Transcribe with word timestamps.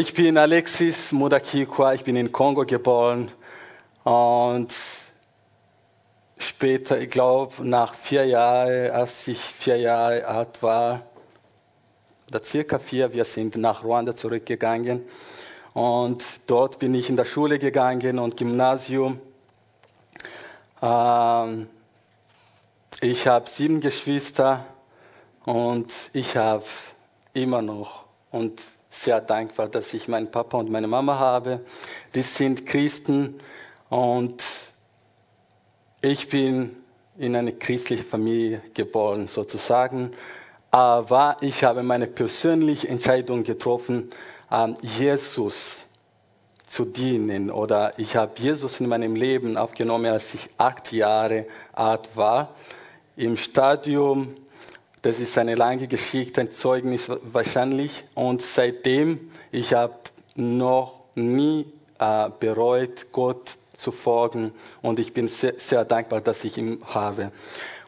Ich 0.00 0.14
bin 0.14 0.38
Alexis 0.38 1.10
Mudakikwa, 1.10 1.92
ich 1.92 2.04
bin 2.04 2.14
in 2.14 2.30
Kongo 2.30 2.64
geboren 2.64 3.32
und 4.04 4.72
später, 6.38 7.00
ich 7.00 7.10
glaube, 7.10 7.66
nach 7.68 7.96
vier 7.96 8.24
Jahren, 8.24 8.92
als 8.92 9.26
ich 9.26 9.40
vier 9.40 9.76
Jahre 9.78 10.24
alt 10.24 10.62
war, 10.62 11.02
oder 12.28 12.44
circa 12.44 12.78
vier, 12.78 13.12
wir 13.12 13.24
sind 13.24 13.56
nach 13.56 13.82
Ruanda 13.82 14.14
zurückgegangen 14.14 15.02
und 15.74 16.22
dort 16.46 16.78
bin 16.78 16.94
ich 16.94 17.10
in 17.10 17.16
der 17.16 17.24
Schule 17.24 17.58
gegangen 17.58 18.20
und 18.20 18.36
Gymnasium. 18.36 19.18
Ähm, 20.80 21.68
ich 23.00 23.26
habe 23.26 23.50
sieben 23.50 23.80
Geschwister 23.80 24.64
und 25.44 25.92
ich 26.12 26.36
habe 26.36 26.62
immer 27.34 27.62
noch 27.62 28.04
und 28.30 28.62
sehr 28.88 29.20
dankbar, 29.20 29.68
dass 29.68 29.92
ich 29.94 30.08
meinen 30.08 30.30
Papa 30.30 30.58
und 30.58 30.70
meine 30.70 30.86
Mama 30.86 31.18
habe. 31.18 31.60
Die 32.14 32.22
sind 32.22 32.66
Christen 32.66 33.38
und 33.88 34.42
ich 36.00 36.28
bin 36.28 36.76
in 37.18 37.34
eine 37.36 37.52
christliche 37.52 38.04
Familie 38.04 38.62
geboren 38.74 39.28
sozusagen. 39.28 40.12
Aber 40.70 41.36
ich 41.40 41.64
habe 41.64 41.82
meine 41.82 42.06
persönliche 42.06 42.88
Entscheidung 42.88 43.42
getroffen, 43.42 44.10
Jesus 44.82 45.84
zu 46.66 46.84
dienen. 46.84 47.50
Oder 47.50 47.98
ich 47.98 48.16
habe 48.16 48.32
Jesus 48.36 48.80
in 48.80 48.88
meinem 48.88 49.14
Leben 49.14 49.56
aufgenommen, 49.56 50.06
als 50.06 50.34
ich 50.34 50.48
acht 50.58 50.92
Jahre 50.92 51.46
alt 51.72 52.08
war. 52.14 52.54
Im 53.16 53.36
Stadium 53.36 54.36
das 55.08 55.20
ist 55.20 55.38
eine 55.38 55.54
lange 55.54 55.86
Geschichte, 55.86 56.42
ein 56.42 56.50
Zeugnis 56.50 57.10
wahrscheinlich. 57.32 58.04
Und 58.14 58.42
seitdem, 58.42 59.30
ich 59.50 59.72
habe 59.72 59.94
noch 60.34 61.00
nie 61.14 61.64
äh, 61.98 62.28
bereut, 62.38 63.06
Gott 63.10 63.56
zu 63.72 63.90
folgen. 63.90 64.52
Und 64.82 64.98
ich 64.98 65.14
bin 65.14 65.26
sehr, 65.26 65.54
sehr 65.56 65.86
dankbar, 65.86 66.20
dass 66.20 66.44
ich 66.44 66.58
ihn 66.58 66.82
habe. 66.84 67.32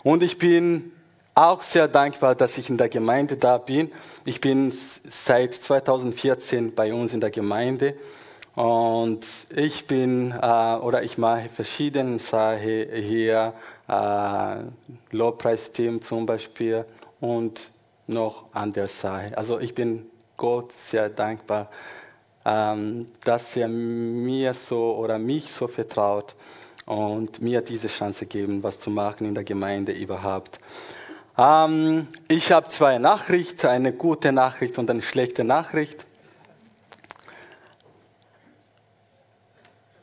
Und 0.02 0.22
ich 0.22 0.38
bin 0.38 0.92
auch 1.34 1.60
sehr 1.60 1.88
dankbar, 1.88 2.34
dass 2.34 2.56
ich 2.56 2.70
in 2.70 2.78
der 2.78 2.88
Gemeinde 2.88 3.36
da 3.36 3.58
bin. 3.58 3.92
Ich 4.24 4.40
bin 4.40 4.72
seit 4.72 5.52
2014 5.52 6.74
bei 6.74 6.94
uns 6.94 7.12
in 7.12 7.20
der 7.20 7.30
Gemeinde. 7.30 7.96
Und 8.54 9.26
ich 9.54 9.86
bin, 9.86 10.30
äh, 10.32 10.76
oder 10.76 11.02
ich 11.02 11.18
mache 11.18 11.50
verschiedene 11.54 12.18
Sachen 12.18 12.86
hier, 12.94 13.52
äh, 13.88 14.56
Lobpreisteam 15.14 16.00
zum 16.00 16.24
Beispiel, 16.24 16.86
und 17.20 17.70
noch 18.06 18.46
an 18.52 18.72
der 18.72 18.88
Sache. 18.88 19.36
Also 19.36 19.60
ich 19.60 19.74
bin 19.74 20.06
Gott 20.36 20.72
sehr 20.72 21.08
dankbar, 21.08 21.70
ähm, 22.44 23.06
dass 23.22 23.56
er 23.56 23.68
mir 23.68 24.54
so 24.54 24.96
oder 24.96 25.18
mich 25.18 25.52
so 25.52 25.68
vertraut 25.68 26.34
und 26.86 27.40
mir 27.40 27.60
diese 27.60 27.88
Chance 27.88 28.26
geben, 28.26 28.62
was 28.62 28.80
zu 28.80 28.90
machen 28.90 29.26
in 29.26 29.34
der 29.34 29.44
Gemeinde 29.44 29.92
überhaupt. 29.92 30.58
Ähm, 31.36 32.08
ich 32.28 32.50
habe 32.52 32.68
zwei 32.68 32.98
Nachrichten, 32.98 33.66
eine 33.66 33.92
gute 33.92 34.32
Nachricht 34.32 34.78
und 34.78 34.90
eine 34.90 35.02
schlechte 35.02 35.44
Nachricht. 35.44 36.06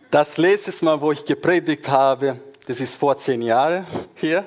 Das 0.09 0.37
letzte 0.37 0.85
Mal, 0.85 1.01
wo 1.01 1.11
ich 1.11 1.25
gepredigt 1.25 1.89
habe, 1.89 2.39
das 2.65 2.79
ist 2.79 2.95
vor 2.95 3.17
zehn 3.17 3.41
Jahren 3.41 3.85
hier. 4.15 4.45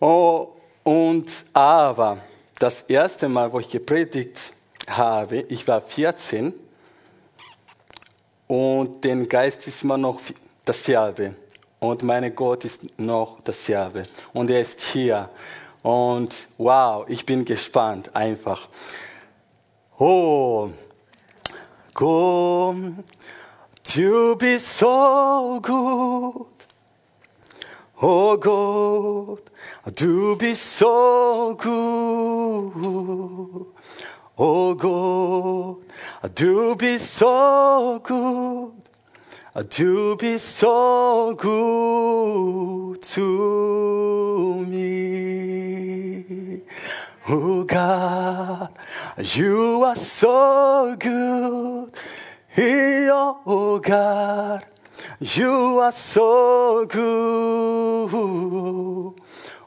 Oh, 0.00 0.48
und 0.84 1.30
aber 1.52 2.18
das 2.58 2.82
erste 2.82 3.28
Mal, 3.28 3.52
wo 3.52 3.60
ich 3.60 3.68
gepredigt 3.68 4.52
habe, 4.88 5.38
ich 5.48 5.66
war 5.66 5.80
14 5.80 6.52
und 8.46 9.04
der 9.04 9.16
Geist 9.26 9.66
ist 9.66 9.82
immer 9.82 9.96
noch 9.96 10.20
dasselbe. 10.64 11.34
Und 11.78 12.02
mein 12.02 12.34
Gott 12.34 12.64
ist 12.64 12.80
noch 12.98 13.38
dasselbe. 13.42 14.02
Und 14.32 14.50
er 14.50 14.60
ist 14.60 14.80
hier. 14.80 15.30
Und 15.82 16.46
wow, 16.58 17.06
ich 17.08 17.24
bin 17.24 17.44
gespannt 17.44 18.14
einfach. 18.14 18.68
Oh, 19.98 20.70
komm, 21.94 23.04
du 23.94 24.36
bist 24.36 24.78
so 24.78 25.60
gut, 25.62 26.59
oh 28.00 28.36
Gott, 28.36 29.50
Du 29.94 30.36
bist 30.36 30.76
so 30.76 31.56
gut, 31.58 31.74
oh 34.36 34.74
Gott, 34.74 35.78
du 36.34 36.76
bist 36.76 37.16
so 37.16 37.98
gut, 38.02 38.74
du 39.70 40.16
bist 40.16 40.58
so 40.58 41.34
gut 41.36 43.04
zu 43.04 44.64
mir. 44.68 46.60
Oh 47.28 47.64
God, 47.64 48.70
you 49.18 49.82
are 49.82 49.96
so 49.96 50.94
good, 50.98 51.90
oh 53.46 53.80
God, 53.82 54.62
you 55.20 55.80
are 55.80 55.92
so 55.92 56.86
good. 56.86 58.10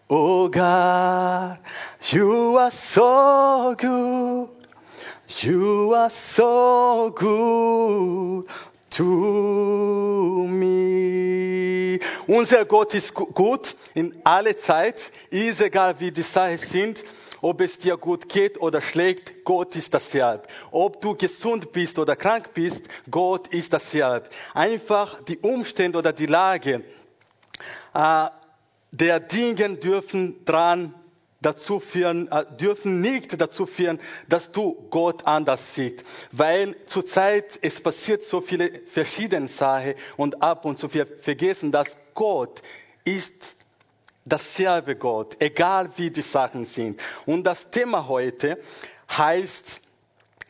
Oh 0.10 0.48
God, 0.50 1.60
you 2.12 2.58
are 2.58 2.72
so 2.72 3.76
good. 3.78 4.50
You 5.42 5.94
are 5.94 6.10
so 6.10 7.12
good 7.16 8.46
to 8.92 10.48
me. 10.48 12.00
Unser 12.28 12.66
Gott 12.66 12.94
ist 12.94 13.14
gut 13.14 13.76
in 13.94 14.14
alle 14.24 14.56
Zeit, 14.56 15.12
ist 15.30 15.62
egal 15.62 15.96
wie 16.00 16.12
die 16.12 16.22
Sachen 16.22 16.58
sind, 16.58 17.04
ob 17.44 17.60
es 17.60 17.78
dir 17.78 17.98
gut 17.98 18.30
geht 18.30 18.60
oder 18.62 18.82
schlecht, 18.82 19.44
Gott 19.44 19.76
ist 19.76 19.94
dasselbe. 19.94 20.48
Ob 20.72 21.02
du 21.02 21.14
gesund 21.14 21.74
bist 21.74 22.00
oder 22.00 22.16
krank 22.16 22.54
bist, 22.54 22.88
Gott 23.12 23.50
ist 23.50 23.74
dasselbe. 23.74 24.30
Einfach 24.54 25.22
die 25.22 25.38
Umstände 25.40 26.00
oder 26.00 26.14
die 26.14 26.26
Lage 26.26 26.84
äh, 27.94 28.28
der 28.92 29.20
Dinge 29.20 29.76
dürfen 29.76 30.46
dran 30.46 30.94
dazu 31.42 31.82
führen, 31.82 32.32
äh, 32.32 32.46
dürfen 32.56 33.02
nicht 33.02 33.40
dazu 33.42 33.66
führen, 33.66 34.00
dass 34.30 34.54
du 34.54 34.88
Gott 34.90 35.26
anders 35.26 35.76
siehst. 35.76 36.06
Weil 36.32 36.78
zurzeit 36.86 37.60
es 37.62 37.82
passiert 37.82 38.24
so 38.24 38.40
viele 38.40 38.72
verschiedene 38.90 39.50
Sachen 39.50 39.96
und 40.16 40.42
ab 40.42 40.64
und 40.64 40.80
zu 40.80 40.94
wir 40.94 41.06
vergessen, 41.20 41.74
dass 41.74 41.98
Gott 42.14 42.62
ist 43.04 43.53
dasselbe 44.26 44.96
Gott, 44.96 45.36
egal 45.40 45.90
wie 45.96 46.10
die 46.10 46.22
Sachen 46.22 46.66
sind. 46.66 47.02
Und 47.26 47.44
das 47.44 47.70
Thema 47.70 48.08
heute 48.08 48.60
heißt, 49.12 49.82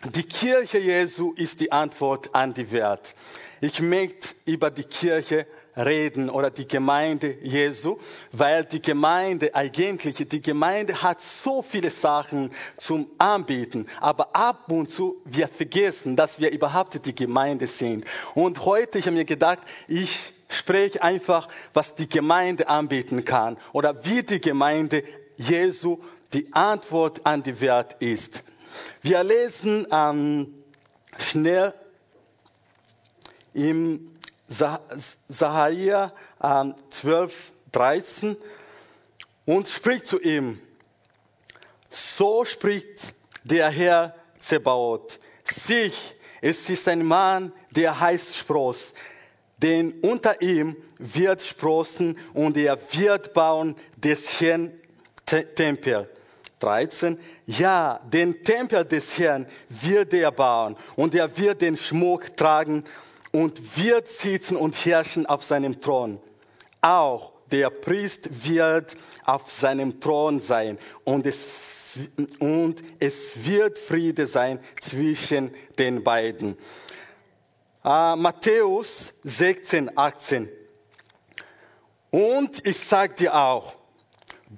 die 0.05 0.23
Kirche 0.23 0.79
Jesu 0.79 1.33
ist 1.33 1.59
die 1.59 1.71
Antwort 1.71 2.33
an 2.33 2.53
die 2.53 2.69
Welt. 2.71 3.15
Ich 3.61 3.79
möchte 3.79 4.35
über 4.45 4.69
die 4.69 4.83
Kirche 4.83 5.47
reden 5.75 6.29
oder 6.29 6.49
die 6.49 6.67
Gemeinde 6.67 7.37
Jesu, 7.41 7.97
weil 8.31 8.65
die 8.65 8.81
Gemeinde 8.81 9.53
eigentlich, 9.55 10.15
die 10.15 10.41
Gemeinde 10.41 11.01
hat 11.01 11.21
so 11.21 11.61
viele 11.61 11.89
Sachen 11.89 12.51
zum 12.77 13.07
Anbieten, 13.17 13.87
aber 13.99 14.35
ab 14.35 14.71
und 14.71 14.91
zu 14.91 15.21
wir 15.25 15.47
vergessen, 15.47 16.15
dass 16.15 16.39
wir 16.39 16.51
überhaupt 16.51 17.05
die 17.05 17.15
Gemeinde 17.15 17.67
sind. 17.67 18.05
Und 18.35 18.65
heute 18.65 18.99
ich 18.99 19.05
habe 19.05 19.15
mir 19.15 19.25
gedacht, 19.25 19.59
ich 19.87 20.33
spreche 20.49 21.01
einfach, 21.01 21.47
was 21.73 21.95
die 21.95 22.07
Gemeinde 22.07 22.67
anbieten 22.67 23.25
kann 23.25 23.57
oder 23.71 24.05
wie 24.05 24.21
die 24.21 24.39
Gemeinde 24.39 25.03
Jesu 25.37 25.99
die 26.33 26.51
Antwort 26.53 27.25
an 27.25 27.41
die 27.41 27.59
Welt 27.59 27.95
ist. 27.99 28.43
Wir 29.01 29.23
lesen 29.23 29.87
ähm, 29.91 30.53
schnell 31.17 31.73
im 33.53 34.12
Saharia 35.27 36.13
12, 36.89 37.33
13 37.71 38.37
und 39.45 39.67
spricht 39.67 40.05
zu 40.05 40.21
ihm, 40.21 40.59
so 41.89 42.45
spricht 42.45 43.13
der 43.43 43.69
Herr 43.69 44.15
Zebaoth, 44.39 45.19
sich, 45.43 46.15
es 46.41 46.69
ist 46.69 46.87
ein 46.87 47.05
Mann, 47.05 47.51
der 47.71 47.99
heißt 47.99 48.35
Spross, 48.35 48.93
denn 49.57 49.93
unter 50.01 50.41
ihm 50.41 50.75
wird 50.97 51.41
sprossen 51.41 52.17
und 52.33 52.57
er 52.57 52.77
wird 52.91 53.33
bauen 53.33 53.75
des 53.95 54.41
Herrn 54.41 54.71
Tempel. 55.25 56.09
13. 56.59 57.19
Ja, 57.45 57.99
den 58.05 58.43
Tempel 58.43 58.85
des 58.85 59.17
Herrn 59.17 59.47
wird 59.69 60.13
er 60.13 60.31
bauen 60.31 60.77
und 60.95 61.13
er 61.15 61.37
wird 61.37 61.61
den 61.61 61.77
Schmuck 61.77 62.35
tragen 62.37 62.85
und 63.33 63.77
wird 63.77 64.07
sitzen 64.07 64.55
und 64.55 64.75
herrschen 64.85 65.25
auf 65.25 65.43
seinem 65.43 65.81
Thron. 65.81 66.21
Auch 66.81 67.33
der 67.51 67.69
Priest 67.69 68.45
wird 68.45 68.95
auf 69.25 69.51
seinem 69.51 69.99
Thron 69.99 70.39
sein 70.39 70.77
und 71.03 71.25
es, 71.25 71.97
und 72.39 72.83
es 72.99 73.43
wird 73.43 73.79
Friede 73.79 74.27
sein 74.27 74.59
zwischen 74.79 75.51
den 75.77 76.03
beiden. 76.03 76.57
Uh, 77.83 78.15
Matthäus 78.15 79.15
16, 79.23 79.97
18. 79.97 80.47
Und 82.11 82.65
ich 82.65 82.79
sage 82.79 83.15
dir 83.15 83.35
auch, 83.35 83.75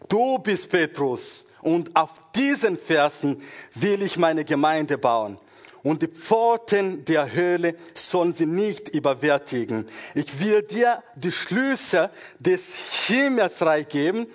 du 0.10 0.38
bist 0.40 0.70
Petrus 0.70 1.46
und 1.62 1.96
auf 1.96 2.12
diesen 2.36 2.78
Versen 2.78 3.42
will 3.74 4.02
ich 4.04 4.18
meine 4.18 4.44
Gemeinde 4.44 4.98
bauen 4.98 5.40
und 5.86 6.02
die 6.02 6.08
Pforten 6.08 7.06
der 7.06 7.32
Höhle 7.32 7.76
sollen 7.94 8.34
sie 8.34 8.48
nicht 8.48 8.90
überwältigen. 8.90 9.88
Ich 10.16 10.40
will 10.40 10.64
dir 10.64 11.04
die 11.16 11.32
Schlüsse 11.32 12.10
des 12.40 12.74
Himmelsreich 13.06 13.88
geben, 13.88 14.26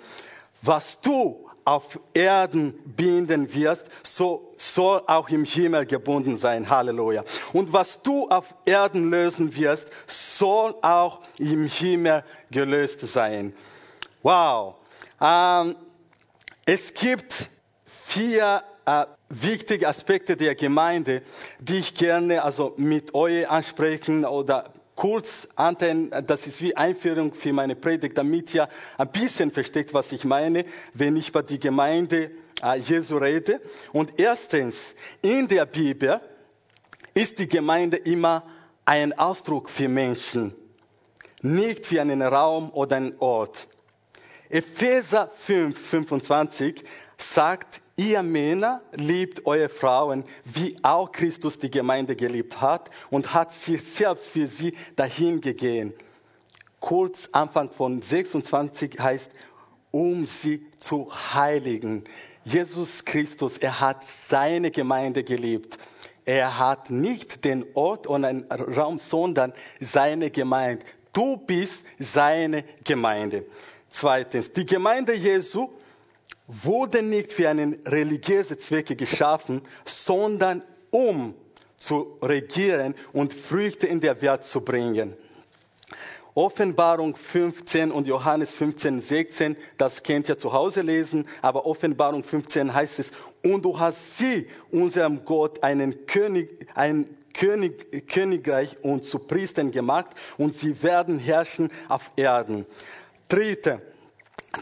was 0.61 1.01
du 1.01 1.49
auf 1.65 1.99
Erden 2.13 2.73
binden 2.85 3.53
wirst, 3.53 3.87
so 4.01 4.53
soll 4.55 5.03
auch 5.07 5.27
im 5.27 5.43
Himmel 5.43 5.85
gebunden 5.85 6.37
sein. 6.37 6.69
Halleluja. 6.69 7.25
Und 7.51 7.73
was 7.73 8.01
du 8.01 8.29
auf 8.29 8.55
Erden 8.63 9.09
lösen 9.09 9.53
wirst, 9.53 9.89
soll 10.07 10.73
auch 10.81 11.19
im 11.37 11.67
Himmel 11.67 12.23
gelöst 12.49 13.01
sein. 13.01 13.53
Wow. 14.23 14.75
Ähm, 15.19 15.75
es 16.65 16.93
gibt 16.93 17.49
vier 18.05 18.63
äh, 18.85 19.05
wichtige 19.31 19.87
Aspekte 19.87 20.35
der 20.35 20.55
Gemeinde, 20.55 21.21
die 21.59 21.77
ich 21.77 21.95
gerne 21.95 22.43
also 22.43 22.73
mit 22.77 23.13
euch 23.13 23.49
ansprechen 23.49 24.25
oder 24.25 24.73
kurz 24.95 25.47
anteilen. 25.55 26.11
Das 26.27 26.47
ist 26.47 26.61
wie 26.61 26.75
Einführung 26.75 27.33
für 27.33 27.53
meine 27.53 27.75
Predigt, 27.75 28.17
damit 28.17 28.53
ihr 28.53 28.67
ein 28.97 29.11
bisschen 29.11 29.51
versteht, 29.51 29.93
was 29.93 30.11
ich 30.11 30.25
meine, 30.25 30.65
wenn 30.93 31.15
ich 31.15 31.29
über 31.29 31.43
die 31.43 31.59
Gemeinde 31.59 32.31
äh, 32.61 32.77
Jesu 32.77 33.17
rede. 33.17 33.61
Und 33.93 34.19
erstens, 34.19 34.93
in 35.21 35.47
der 35.47 35.65
Bibel 35.65 36.19
ist 37.13 37.39
die 37.39 37.47
Gemeinde 37.47 37.97
immer 37.97 38.43
ein 38.85 39.17
Ausdruck 39.17 39.69
für 39.69 39.87
Menschen, 39.87 40.53
nicht 41.41 41.85
für 41.85 42.01
einen 42.01 42.21
Raum 42.21 42.69
oder 42.71 42.97
einen 42.97 43.15
Ort. 43.19 43.67
Epheser 44.49 45.29
5, 45.29 45.79
25 45.79 46.83
sagt, 47.17 47.80
ihr 47.95 48.23
Männer 48.23 48.81
liebt 48.95 49.45
eure 49.45 49.69
Frauen, 49.69 50.23
wie 50.45 50.77
auch 50.81 51.11
Christus 51.11 51.57
die 51.57 51.71
Gemeinde 51.71 52.15
geliebt 52.15 52.61
hat 52.61 52.89
und 53.09 53.33
hat 53.33 53.51
sich 53.51 53.83
selbst 53.83 54.27
für 54.27 54.47
sie 54.47 54.73
dahingegeben. 54.95 55.93
Kurz 56.79 57.29
Anfang 57.31 57.69
von 57.69 58.01
26 58.01 58.99
heißt, 58.99 59.31
um 59.91 60.25
sie 60.25 60.65
zu 60.79 61.11
heiligen. 61.33 62.03
Jesus 62.43 63.05
Christus, 63.05 63.57
er 63.59 63.79
hat 63.79 64.03
seine 64.05 64.71
Gemeinde 64.71 65.23
geliebt. 65.23 65.77
Er 66.25 66.57
hat 66.57 66.89
nicht 66.89 67.45
den 67.45 67.65
Ort 67.73 68.07
und 68.07 68.25
einen 68.25 68.45
Raum, 68.51 68.99
sondern 68.99 69.53
seine 69.79 70.31
Gemeinde. 70.31 70.85
Du 71.13 71.37
bist 71.37 71.85
seine 71.99 72.63
Gemeinde. 72.83 73.45
Zweitens, 73.89 74.51
die 74.51 74.65
Gemeinde 74.65 75.13
Jesu 75.13 75.69
wurde 76.51 77.01
nicht 77.01 77.31
für 77.31 77.49
einen 77.49 77.75
religiösen 77.85 78.59
Zwecke 78.59 78.95
geschaffen, 78.95 79.61
sondern 79.85 80.61
um 80.89 81.33
zu 81.77 82.17
regieren 82.21 82.93
und 83.13 83.33
Früchte 83.33 83.87
in 83.87 84.01
der 84.01 84.21
Welt 84.21 84.43
zu 84.43 84.61
bringen. 84.61 85.15
Offenbarung 86.33 87.15
15 87.15 87.91
und 87.91 88.07
Johannes 88.07 88.53
15, 88.53 89.01
16, 89.01 89.57
das 89.77 90.01
könnt 90.01 90.29
ihr 90.29 90.37
zu 90.37 90.53
Hause 90.53 90.81
lesen, 90.81 91.27
aber 91.41 91.65
Offenbarung 91.65 92.23
15 92.23 92.73
heißt 92.73 92.99
es, 92.99 93.11
und 93.43 93.65
du 93.65 93.77
hast 93.77 94.17
sie, 94.17 94.47
unserem 94.71 95.25
Gott, 95.25 95.61
einen 95.63 96.05
König, 96.05 96.67
ein 96.73 97.17
König, 97.33 98.07
Königreich 98.07 98.77
und 98.81 99.03
zu 99.03 99.19
Priestern 99.19 99.71
gemacht 99.71 100.07
und 100.37 100.55
sie 100.55 100.83
werden 100.83 101.17
herrschen 101.17 101.69
auf 101.89 102.11
Erden. 102.15 102.65
Dritte, 103.27 103.81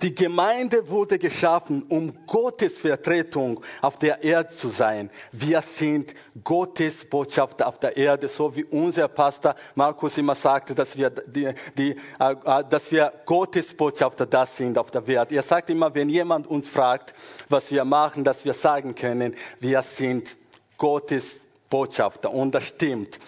die 0.02 0.14
Gemeinde 0.14 0.88
wurde 0.88 1.18
geschaffen, 1.18 1.84
um 1.90 2.14
Gottes 2.28 2.78
Vertretung 2.78 3.60
auf 3.82 3.98
der 3.98 4.24
Erde 4.24 4.54
zu 4.54 4.70
sein. 4.70 5.10
Wir 5.32 5.62
sind 5.62 6.14
Gottes 6.44 7.04
Botschafter 7.10 7.68
auf 7.68 7.80
der 7.80 7.98
Erde, 7.98 8.30
so 8.30 8.56
wie 8.56 8.64
unser 8.66 9.08
Pastor 9.08 9.56
Markus 9.74 10.18
immer 10.20 10.36
sagte, 10.36 10.76
dass 10.76 10.96
wir, 10.96 11.10
die, 11.10 11.54
die, 11.76 11.96
äh, 12.20 12.36
äh, 12.46 12.64
dass 12.70 12.92
wir 12.92 13.12
Gottes 13.26 13.74
Botschafter 13.74 14.28
das 14.28 14.56
sind 14.56 14.78
auf 14.78 14.92
der 14.92 15.06
Welt. 15.08 15.32
Er 15.32 15.44
sagt 15.44 15.72
immer, 15.72 15.94
wenn 15.96 16.10
jemand 16.10 16.46
uns 16.46 16.68
fragt, 16.68 17.16
was 17.50 17.72
wir 17.72 17.84
machen, 17.84 18.24
dass 18.24 18.46
wir 18.46 18.54
sagen 18.54 18.94
können, 18.94 19.36
wir 19.60 19.82
sind 19.82 20.38
Gottes 20.78 21.48
Botschafter. 21.68 22.32
Und 22.32 22.54
das 22.54 22.66
stimmt. 22.66 23.20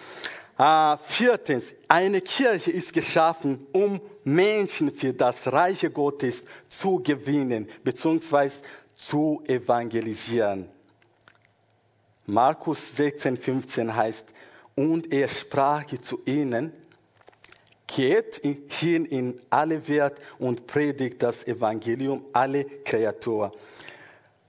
Äh, 0.62 0.96
viertens, 1.08 1.74
eine 1.88 2.20
Kirche 2.20 2.70
ist 2.70 2.92
geschaffen, 2.92 3.66
um 3.72 4.00
Menschen 4.22 4.92
für 4.92 5.12
das 5.12 5.52
Reiche 5.52 5.90
Gottes 5.90 6.44
zu 6.68 7.02
gewinnen 7.02 7.68
bzw. 7.82 8.48
zu 8.94 9.42
evangelisieren. 9.48 10.68
Markus 12.26 12.94
16, 12.94 13.38
15 13.38 13.96
heißt, 13.96 14.26
und 14.76 15.12
er 15.12 15.26
sprach 15.26 15.84
zu 16.00 16.20
ihnen, 16.26 16.72
geht 17.88 18.40
hin 18.68 19.04
in 19.06 19.40
alle 19.50 19.88
Welt 19.88 20.14
und 20.38 20.68
predigt 20.68 21.20
das 21.24 21.44
Evangelium 21.44 22.24
alle 22.32 22.64
Kreaturen. 22.84 23.50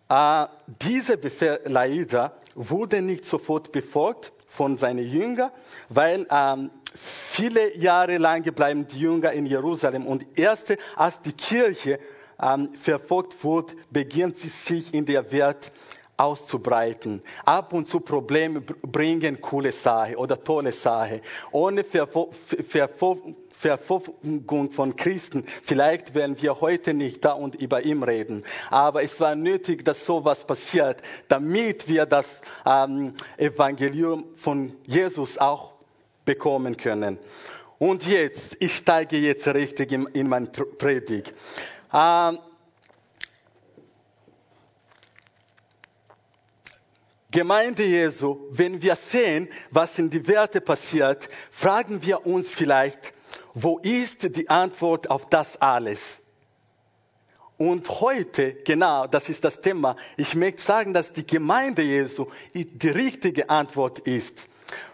Äh, 0.08 0.46
diese 0.80 1.18
Befehl 1.18 1.60
leider 1.64 2.38
wurde 2.54 3.02
nicht 3.02 3.26
sofort 3.26 3.72
befolgt 3.72 4.32
von 4.54 4.78
seinen 4.78 5.10
Jüngern, 5.10 5.52
weil 5.90 6.28
ähm, 6.30 6.70
viele 6.96 7.76
Jahre 7.76 8.18
lang 8.18 8.44
bleiben 8.54 8.86
die 8.88 9.00
Jünger 9.00 9.32
in 9.32 9.48
Jerusalem 9.48 10.06
und 10.06 10.26
erst 10.36 10.78
als 10.96 11.20
die 11.22 11.34
Kirche 11.34 12.00
ähm, 12.40 12.70
verfolgt 12.76 13.44
wird, 13.44 13.74
beginnt 13.90 14.38
sie 14.38 14.50
sich 14.50 14.94
in 14.94 15.06
der 15.06 15.32
Welt 15.32 15.72
auszubreiten. 16.18 17.24
Ab 17.44 17.74
und 17.74 17.88
zu 17.88 18.00
Probleme 18.00 18.62
bringen 18.62 19.42
coole 19.42 19.72
Sache 19.72 20.16
oder 20.18 20.42
tolle 20.42 20.72
Sache. 20.72 21.22
Ohne 21.52 21.84
Verfolgung 21.84 23.36
Verfolgung 23.64 24.72
von 24.72 24.96
Christen. 24.96 25.46
Vielleicht 25.64 26.14
werden 26.14 26.42
wir 26.42 26.60
heute 26.60 26.94
nicht 26.94 27.24
da 27.24 27.32
und 27.32 27.56
über 27.56 27.82
ihn 27.84 28.04
reden. 28.04 28.44
Aber 28.70 29.04
es 29.04 29.22
war 29.22 29.36
nötig, 29.36 29.86
dass 29.86 30.06
sowas 30.06 30.46
passiert, 30.46 31.02
damit 31.30 31.88
wir 31.88 32.06
das 32.06 32.42
ähm, 32.66 33.14
Evangelium 33.38 34.26
von 34.36 34.76
Jesus 34.86 35.38
auch 35.38 35.74
bekommen 36.26 36.76
können. 36.76 37.18
Und 37.80 38.06
jetzt, 38.06 38.58
ich 38.60 38.76
steige 38.76 39.18
jetzt 39.18 39.48
richtig 39.48 39.94
in, 39.94 40.08
in 40.08 40.28
meine 40.28 40.48
Predigt. 40.48 41.34
Ähm, 41.94 42.38
Gemeinde 47.32 47.84
Jesu, 47.84 48.48
wenn 48.52 48.80
wir 48.80 48.96
sehen, 48.96 49.50
was 49.72 49.98
in 49.98 50.08
die 50.08 50.28
Welt 50.28 50.64
passiert, 50.66 51.28
fragen 51.50 52.04
wir 52.04 52.28
uns 52.28 52.52
vielleicht, 52.52 53.13
wo 53.54 53.80
ist 53.80 54.36
die 54.36 54.50
Antwort 54.50 55.10
auf 55.10 55.30
das 55.30 55.62
alles? 55.62 56.20
Und 57.58 57.88
heute, 58.02 58.56
genau, 58.66 59.08
das 59.08 59.30
ist 59.30 59.44
das 59.44 59.62
Thema. 59.62 59.96
Ich 60.18 60.36
möchte 60.36 60.62
sagen, 60.62 60.92
dass 60.92 61.14
die 61.14 61.26
Gemeinde 61.26 61.84
Jesu 61.84 62.28
die 62.54 62.90
richtige 62.90 63.50
Antwort 63.50 64.00
ist. 64.00 64.48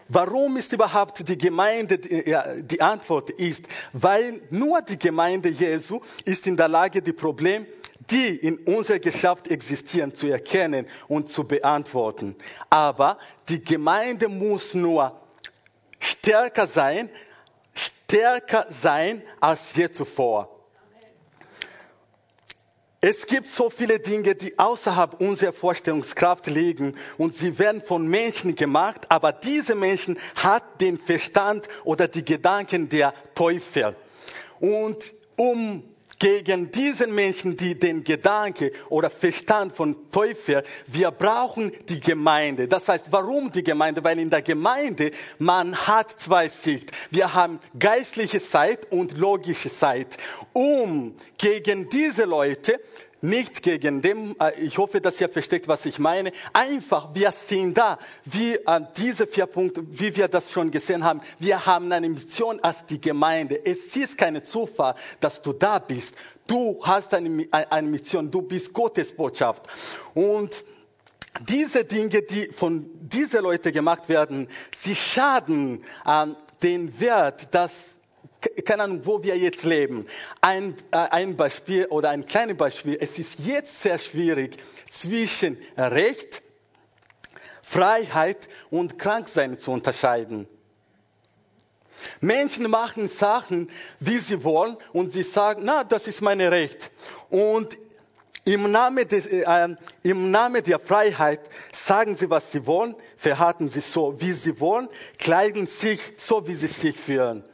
Warum 0.08 0.56
ist 0.56 0.72
überhaupt 0.72 1.26
die 1.26 1.38
Gemeinde 1.38 1.98
die 1.98 2.80
Antwort 2.80 3.30
ist? 3.30 3.66
Weil 3.92 4.42
nur 4.50 4.82
die 4.82 4.98
Gemeinde 4.98 5.48
Jesu 5.48 6.00
ist 6.24 6.46
in 6.46 6.56
der 6.56 6.68
Lage, 6.68 7.00
die 7.00 7.12
Probleme, 7.12 7.66
die 8.10 8.36
in 8.36 8.58
unserer 8.58 8.98
Gesellschaft 8.98 9.48
existieren, 9.48 10.14
zu 10.14 10.26
erkennen 10.26 10.86
und 11.08 11.30
zu 11.30 11.44
beantworten. 11.44 12.36
Aber 12.68 13.18
die 13.48 13.62
Gemeinde 13.62 14.28
muss 14.28 14.74
nur 14.74 15.18
stärker 15.98 16.66
sein, 16.66 17.08
stärker 18.10 18.66
sein 18.68 19.22
als 19.38 19.72
je 19.74 19.88
zuvor. 19.88 20.48
Es 23.02 23.26
gibt 23.26 23.46
so 23.46 23.70
viele 23.70 23.98
Dinge, 23.98 24.34
die 24.34 24.58
außerhalb 24.58 25.20
unserer 25.22 25.54
Vorstellungskraft 25.54 26.48
liegen 26.48 26.96
und 27.16 27.34
sie 27.34 27.58
werden 27.58 27.80
von 27.80 28.06
Menschen 28.06 28.54
gemacht, 28.54 29.06
aber 29.08 29.32
diese 29.32 29.74
Menschen 29.74 30.18
hat 30.34 30.80
den 30.82 30.98
Verstand 30.98 31.66
oder 31.84 32.08
die 32.08 32.24
Gedanken 32.24 32.88
der 32.90 33.14
Teufel. 33.34 33.96
Und 34.58 35.14
um 35.36 35.82
gegen 36.20 36.70
diesen 36.70 37.14
Menschen, 37.14 37.56
die 37.56 37.76
den 37.76 38.04
Gedanke 38.04 38.72
oder 38.90 39.10
Verstand 39.10 39.72
von 39.72 39.96
Teufel, 40.12 40.62
wir 40.86 41.10
brauchen 41.10 41.72
die 41.88 41.98
Gemeinde. 41.98 42.68
Das 42.68 42.88
heißt, 42.88 43.06
warum 43.10 43.50
die 43.50 43.64
Gemeinde? 43.64 44.04
Weil 44.04 44.20
in 44.20 44.30
der 44.30 44.42
Gemeinde 44.42 45.10
man 45.38 45.74
hat 45.74 46.10
zwei 46.20 46.46
Sicht. 46.46 46.92
Wir 47.10 47.34
haben 47.34 47.58
geistliche 47.78 48.40
Zeit 48.40 48.92
und 48.92 49.16
logische 49.16 49.74
Zeit. 49.74 50.18
Um 50.52 51.14
gegen 51.38 51.88
diese 51.88 52.26
Leute 52.26 52.80
nicht 53.22 53.62
gegen 53.62 54.02
dem, 54.02 54.34
äh, 54.40 54.52
ich 54.60 54.78
hoffe, 54.78 55.00
dass 55.00 55.20
ihr 55.20 55.28
versteht, 55.28 55.68
was 55.68 55.86
ich 55.86 55.98
meine. 55.98 56.32
Einfach, 56.52 57.14
wir 57.14 57.32
sind 57.32 57.76
da, 57.76 57.98
wie 58.24 58.66
an 58.66 58.88
diese 58.96 59.26
vier 59.26 59.46
Punkte, 59.46 59.82
wie 59.86 60.14
wir 60.16 60.28
das 60.28 60.50
schon 60.50 60.70
gesehen 60.70 61.04
haben. 61.04 61.20
Wir 61.38 61.64
haben 61.66 61.90
eine 61.92 62.08
Mission 62.08 62.60
als 62.60 62.84
die 62.86 63.00
Gemeinde. 63.00 63.64
Es 63.64 63.94
ist 63.96 64.16
keine 64.16 64.42
Zufall, 64.42 64.94
dass 65.20 65.40
du 65.40 65.52
da 65.52 65.78
bist. 65.78 66.14
Du 66.46 66.80
hast 66.82 67.14
eine, 67.14 67.46
eine 67.50 67.88
Mission, 67.88 68.30
du 68.30 68.42
bist 68.42 68.72
Gottes 68.72 69.14
Botschaft. 69.14 69.64
Und 70.14 70.64
diese 71.48 71.84
Dinge, 71.84 72.22
die 72.22 72.48
von 72.48 72.90
diesen 73.00 73.42
Leuten 73.42 73.72
gemacht 73.72 74.08
werden, 74.08 74.48
sie 74.76 74.96
schaden 74.96 75.84
an 76.04 76.36
den 76.62 76.98
Wert, 77.00 77.54
dass 77.54 77.99
keine 78.64 78.84
Ahnung, 78.84 79.00
wo 79.04 79.22
wir 79.22 79.36
jetzt 79.36 79.64
leben. 79.64 80.06
Ein, 80.40 80.74
äh, 80.90 80.96
ein 80.96 81.36
Beispiel 81.36 81.86
oder 81.86 82.10
ein 82.10 82.26
kleines 82.26 82.56
Beispiel. 82.56 82.96
Es 83.00 83.18
ist 83.18 83.40
jetzt 83.40 83.82
sehr 83.82 83.98
schwierig 83.98 84.56
zwischen 84.90 85.58
Recht, 85.76 86.42
Freiheit 87.62 88.48
und 88.70 88.98
Kranksein 88.98 89.58
zu 89.58 89.70
unterscheiden. 89.70 90.48
Menschen 92.20 92.68
machen 92.70 93.08
Sachen, 93.08 93.70
wie 93.98 94.18
sie 94.18 94.42
wollen, 94.42 94.76
und 94.92 95.12
sie 95.12 95.22
sagen, 95.22 95.62
na, 95.64 95.84
das 95.84 96.06
ist 96.06 96.22
mein 96.22 96.40
Recht. 96.40 96.90
Und 97.28 97.78
im 98.44 98.70
Namen, 98.70 99.06
des, 99.06 99.26
äh, 99.26 99.68
Im 100.02 100.30
Namen 100.30 100.62
der 100.64 100.80
Freiheit 100.80 101.40
sagen 101.72 102.16
sie, 102.16 102.30
was 102.30 102.50
sie 102.50 102.66
wollen, 102.66 102.96
verhalten 103.16 103.68
sie 103.68 103.80
so, 103.80 104.18
wie 104.20 104.32
sie 104.32 104.58
wollen, 104.58 104.88
kleiden 105.18 105.66
sich 105.66 106.00
so, 106.16 106.46
wie 106.46 106.54
sie 106.54 106.68
sich 106.68 106.96
fühlen. 106.96 107.44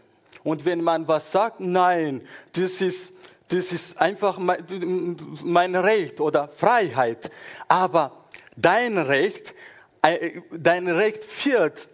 Und 0.46 0.64
wenn 0.64 0.80
man 0.80 1.08
was 1.08 1.32
sagt, 1.32 1.58
nein, 1.58 2.22
das 2.52 2.80
ist, 2.80 3.10
das 3.48 3.72
ist 3.72 4.00
einfach 4.00 4.38
mein, 4.38 5.74
Recht 5.74 6.20
oder 6.20 6.46
Freiheit. 6.46 7.32
Aber 7.66 8.26
dein 8.56 8.96
Recht, 8.96 9.56
äh, 10.02 10.40
dein 10.52 10.86
Recht 10.86 11.24
führt 11.24 11.88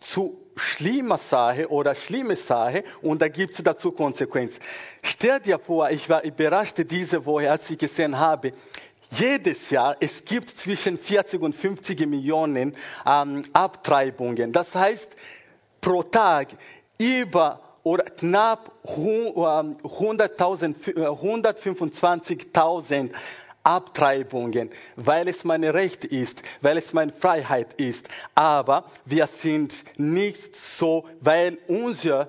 zu 0.00 0.40
schlimmer 0.56 1.18
Sache 1.18 1.68
oder 1.68 1.94
schlimme 1.94 2.34
Sache 2.34 2.82
und 3.02 3.20
da 3.20 3.28
gibt 3.28 3.52
es 3.52 3.62
dazu 3.62 3.92
Konsequenzen. 3.92 4.62
Stell 5.02 5.40
dir 5.40 5.58
vor, 5.58 5.90
ich 5.90 6.08
war 6.08 6.24
überrascht 6.24 6.78
diese 6.90 7.26
Woche, 7.26 7.50
als 7.50 7.68
ich 7.68 7.76
gesehen 7.76 8.18
habe, 8.18 8.54
jedes 9.10 9.68
Jahr, 9.68 9.96
es 10.00 10.24
gibt 10.24 10.48
zwischen 10.48 10.96
40 10.96 11.42
und 11.42 11.54
50 11.54 12.06
Millionen 12.06 12.74
ähm, 13.04 13.42
Abtreibungen. 13.52 14.50
Das 14.50 14.74
heißt, 14.74 15.14
pro 15.82 16.02
Tag 16.02 16.48
über 16.98 17.67
oder 17.82 18.04
knapp 18.04 18.70
100.000, 18.84 20.74
125.000 20.96 22.92
ähm, 22.94 23.10
Abtreibungen, 23.62 24.70
weil 24.96 25.28
es 25.28 25.44
mein 25.44 25.62
Recht 25.64 26.04
ist, 26.04 26.42
weil 26.60 26.78
es 26.78 26.92
meine 26.92 27.12
Freiheit 27.12 27.74
ist. 27.74 28.08
Aber 28.34 28.84
wir 29.04 29.26
sind 29.26 29.84
nicht 29.98 30.56
so, 30.56 31.06
weil 31.20 31.58
unser 31.68 32.28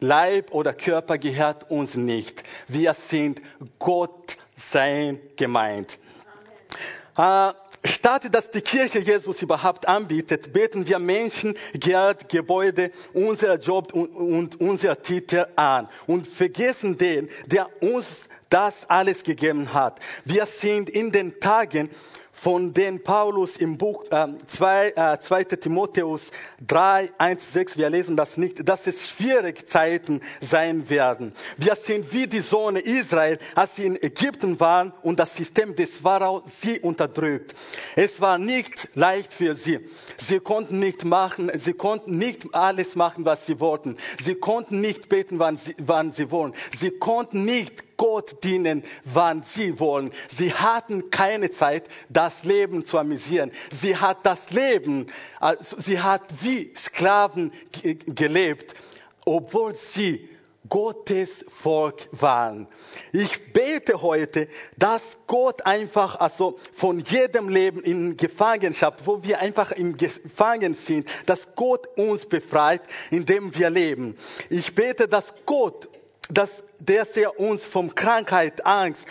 Leib 0.00 0.52
oder 0.52 0.74
Körper 0.74 1.18
gehört 1.18 1.70
uns 1.70 1.94
nicht. 1.94 2.42
Wir 2.66 2.94
sind 2.94 3.40
Gott 3.78 4.36
sein 4.56 5.20
gemeint. 5.36 5.98
Amen. 7.14 7.54
Statt 7.86 8.34
dass 8.34 8.50
die 8.50 8.60
Kirche 8.60 8.98
Jesus 8.98 9.42
überhaupt 9.42 9.86
anbietet, 9.86 10.52
beten 10.52 10.86
wir 10.86 10.98
Menschen, 10.98 11.54
Geld, 11.74 12.28
Gebäude, 12.28 12.90
unser 13.12 13.58
Job 13.58 13.92
und, 13.92 14.14
und 14.14 14.60
unser 14.60 15.00
Titel 15.00 15.46
an 15.56 15.88
und 16.06 16.26
vergessen 16.26 16.98
den, 16.98 17.28
der 17.46 17.68
uns 17.82 18.28
das 18.48 18.88
alles 18.88 19.22
gegeben 19.22 19.72
hat. 19.72 20.00
Wir 20.24 20.46
sind 20.46 20.90
in 20.90 21.12
den 21.12 21.40
Tagen, 21.40 21.90
von 22.38 22.74
denen 22.74 23.02
Paulus 23.02 23.56
im 23.56 23.78
Buch 23.78 24.04
äh, 24.10 24.26
2, 24.46 24.92
äh, 24.94 25.18
2. 25.18 25.44
Timotheus 25.44 26.30
3, 26.66 27.10
1, 27.16 27.52
6, 27.52 27.78
wir 27.78 27.88
lesen 27.88 28.16
das 28.16 28.36
nicht, 28.36 28.68
dass 28.68 28.86
es 28.86 29.08
schwierige 29.08 29.64
Zeiten 29.64 30.20
sein 30.40 30.88
werden. 30.90 31.32
Wir 31.56 31.74
sind 31.74 32.12
wie 32.12 32.26
die 32.26 32.40
Sohne 32.40 32.80
Israel, 32.80 33.38
als 33.54 33.76
sie 33.76 33.86
in 33.86 34.02
Ägypten 34.02 34.60
waren 34.60 34.92
und 35.02 35.18
das 35.18 35.34
System 35.34 35.74
des 35.74 35.98
Pharao 35.98 36.42
sie 36.46 36.78
unterdrückt. 36.78 37.54
Es 37.96 38.20
war 38.20 38.36
nicht 38.36 38.90
leicht 38.94 39.32
für 39.32 39.54
sie. 39.54 39.80
Sie 40.18 40.38
konnten 40.38 40.78
nicht 40.78 41.04
machen, 41.04 41.50
sie 41.54 41.72
konnten 41.72 42.18
nicht 42.18 42.54
alles 42.54 42.96
machen, 42.96 43.24
was 43.24 43.46
sie 43.46 43.58
wollten. 43.60 43.96
Sie 44.22 44.34
konnten 44.34 44.80
nicht 44.80 45.08
beten, 45.08 45.38
wann 45.38 45.56
sie, 45.56 45.74
wann 45.78 46.12
sie 46.12 46.30
wollen. 46.30 46.52
Sie 46.76 46.90
konnten 46.90 47.44
nicht 47.46 47.85
Gott 47.96 48.42
dienen, 48.44 48.84
wann 49.04 49.42
sie 49.42 49.78
wollen. 49.80 50.10
Sie 50.28 50.52
hatten 50.52 51.10
keine 51.10 51.50
Zeit, 51.50 51.88
das 52.08 52.44
Leben 52.44 52.84
zu 52.84 52.98
amüsieren. 52.98 53.50
Sie 53.70 53.96
hat 53.96 54.24
das 54.24 54.50
Leben, 54.50 55.06
also 55.40 55.76
sie 55.78 56.00
hat 56.00 56.22
wie 56.42 56.72
Sklaven 56.74 57.52
gelebt, 58.06 58.74
obwohl 59.24 59.74
sie 59.74 60.28
Gottes 60.68 61.44
Volk 61.48 62.08
waren. 62.12 62.66
Ich 63.12 63.52
bete 63.52 64.02
heute, 64.02 64.48
dass 64.76 65.16
Gott 65.26 65.64
einfach 65.64 66.16
also 66.16 66.58
von 66.72 66.98
jedem 66.98 67.48
Leben 67.48 67.82
in 67.82 68.16
Gefangenschaft, 68.16 69.06
wo 69.06 69.22
wir 69.22 69.40
einfach 69.40 69.72
im 69.72 69.96
Gefangen 69.96 70.74
sind, 70.74 71.08
dass 71.26 71.54
Gott 71.54 71.86
uns 71.96 72.26
befreit, 72.26 72.82
indem 73.10 73.54
wir 73.54 73.70
leben. 73.70 74.16
Ich 74.50 74.74
bete, 74.74 75.08
dass 75.08 75.34
Gott 75.44 75.88
dass 76.28 76.64
der 76.78 77.04
sehr 77.04 77.38
uns 77.38 77.64
von 77.64 77.94
Krankheit, 77.94 78.64
Angst, 78.66 79.06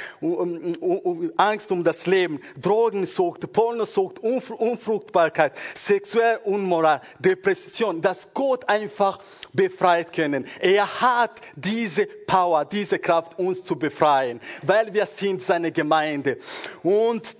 Angst 1.37 1.71
um 1.71 1.83
das 1.83 2.05
Leben, 2.05 2.39
Drogensucht, 2.61 3.51
Pornosucht, 3.51 4.19
Unfruchtbarkeit, 4.19 5.53
sexuelle 5.75 6.39
Unmoral, 6.39 7.01
Depression, 7.19 8.01
dass 8.01 8.27
Gott 8.33 8.67
einfach 8.67 9.19
befreit 9.53 10.11
können. 10.11 10.45
Er 10.59 11.01
hat 11.01 11.41
diese 11.55 12.05
Power, 12.05 12.65
diese 12.65 12.99
Kraft, 12.99 13.39
uns 13.39 13.63
zu 13.63 13.77
befreien, 13.77 14.39
weil 14.61 14.93
wir 14.93 15.05
sind 15.05 15.41
seine 15.41 15.71
Gemeinde. 15.71 16.37
Und 16.83 17.35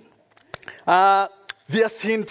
äh, 0.86 1.26
wir 1.68 1.88
sind 1.88 2.30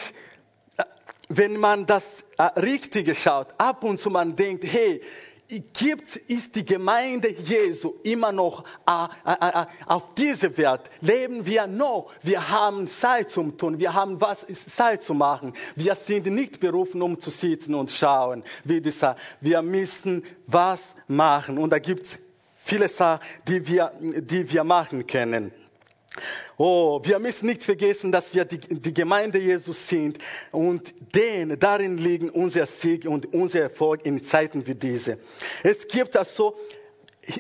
äh, 0.78 0.84
wenn 1.30 1.58
man 1.58 1.86
das 1.86 2.24
äh, 2.38 2.44
Richtige 2.60 3.16
schaut, 3.16 3.48
ab 3.58 3.84
und 3.84 4.00
zu 4.00 4.10
man 4.10 4.36
denkt, 4.36 4.64
hey, 4.66 5.02
gibt, 5.48 6.16
ist 6.16 6.56
die 6.56 6.66
Gemeinde 6.66 7.30
Jesu 7.30 7.96
immer 8.04 8.32
noch 8.32 8.64
äh, 8.88 9.06
äh, 9.26 9.62
äh, 9.62 9.66
auf 9.86 10.16
diese 10.16 10.58
Welt. 10.58 10.82
Leben 11.02 11.46
wir 11.46 11.68
noch. 11.68 12.12
Wir 12.24 12.50
haben 12.50 12.88
Zeit 12.88 13.30
zum 13.30 13.58
Tun. 13.58 13.80
Wir 13.80 13.94
haben 13.94 14.20
was 14.20 14.46
Zeit 14.48 15.04
zu 15.04 15.14
machen. 15.14 15.54
Wir 15.76 15.96
sind 15.96 16.28
nicht 16.28 16.60
berufen, 16.60 17.02
um 17.02 17.20
zu 17.20 17.30
sitzen 17.30 17.76
und 17.76 17.92
schauen. 17.92 18.44
Wie 18.64 18.82
dieser, 18.82 19.16
wir 19.42 19.62
müssen 19.62 20.24
was 20.48 20.96
machen. 21.08 21.58
Und 21.58 21.70
da 21.70 21.80
gibt 21.80 22.06
es 22.06 22.18
viele 22.64 22.90
Sachen, 22.90 23.24
die 23.48 23.68
wir, 23.68 23.92
die 24.00 24.50
wir 24.52 24.64
machen 24.64 25.06
können. 25.06 25.52
Oh, 26.58 27.02
wir 27.04 27.20
müssen 27.20 27.48
nicht 27.48 27.64
vergessen, 27.64 28.12
dass 28.12 28.34
wir 28.34 28.46
die, 28.46 28.60
die 28.60 28.94
Gemeinde 28.94 29.38
Jesus 29.38 29.88
sind 29.88 30.18
und 30.52 30.94
denn 31.14 31.58
darin 31.60 31.98
liegen 31.98 32.30
unser 32.30 32.66
Sieg 32.66 33.06
und 33.06 33.34
unser 33.34 33.62
Erfolg 33.62 34.06
in 34.06 34.24
Zeiten 34.24 34.66
wie 34.66 34.76
diese. 34.76 35.18
Es 35.64 35.88
gibt 35.88 36.16
also 36.16 36.56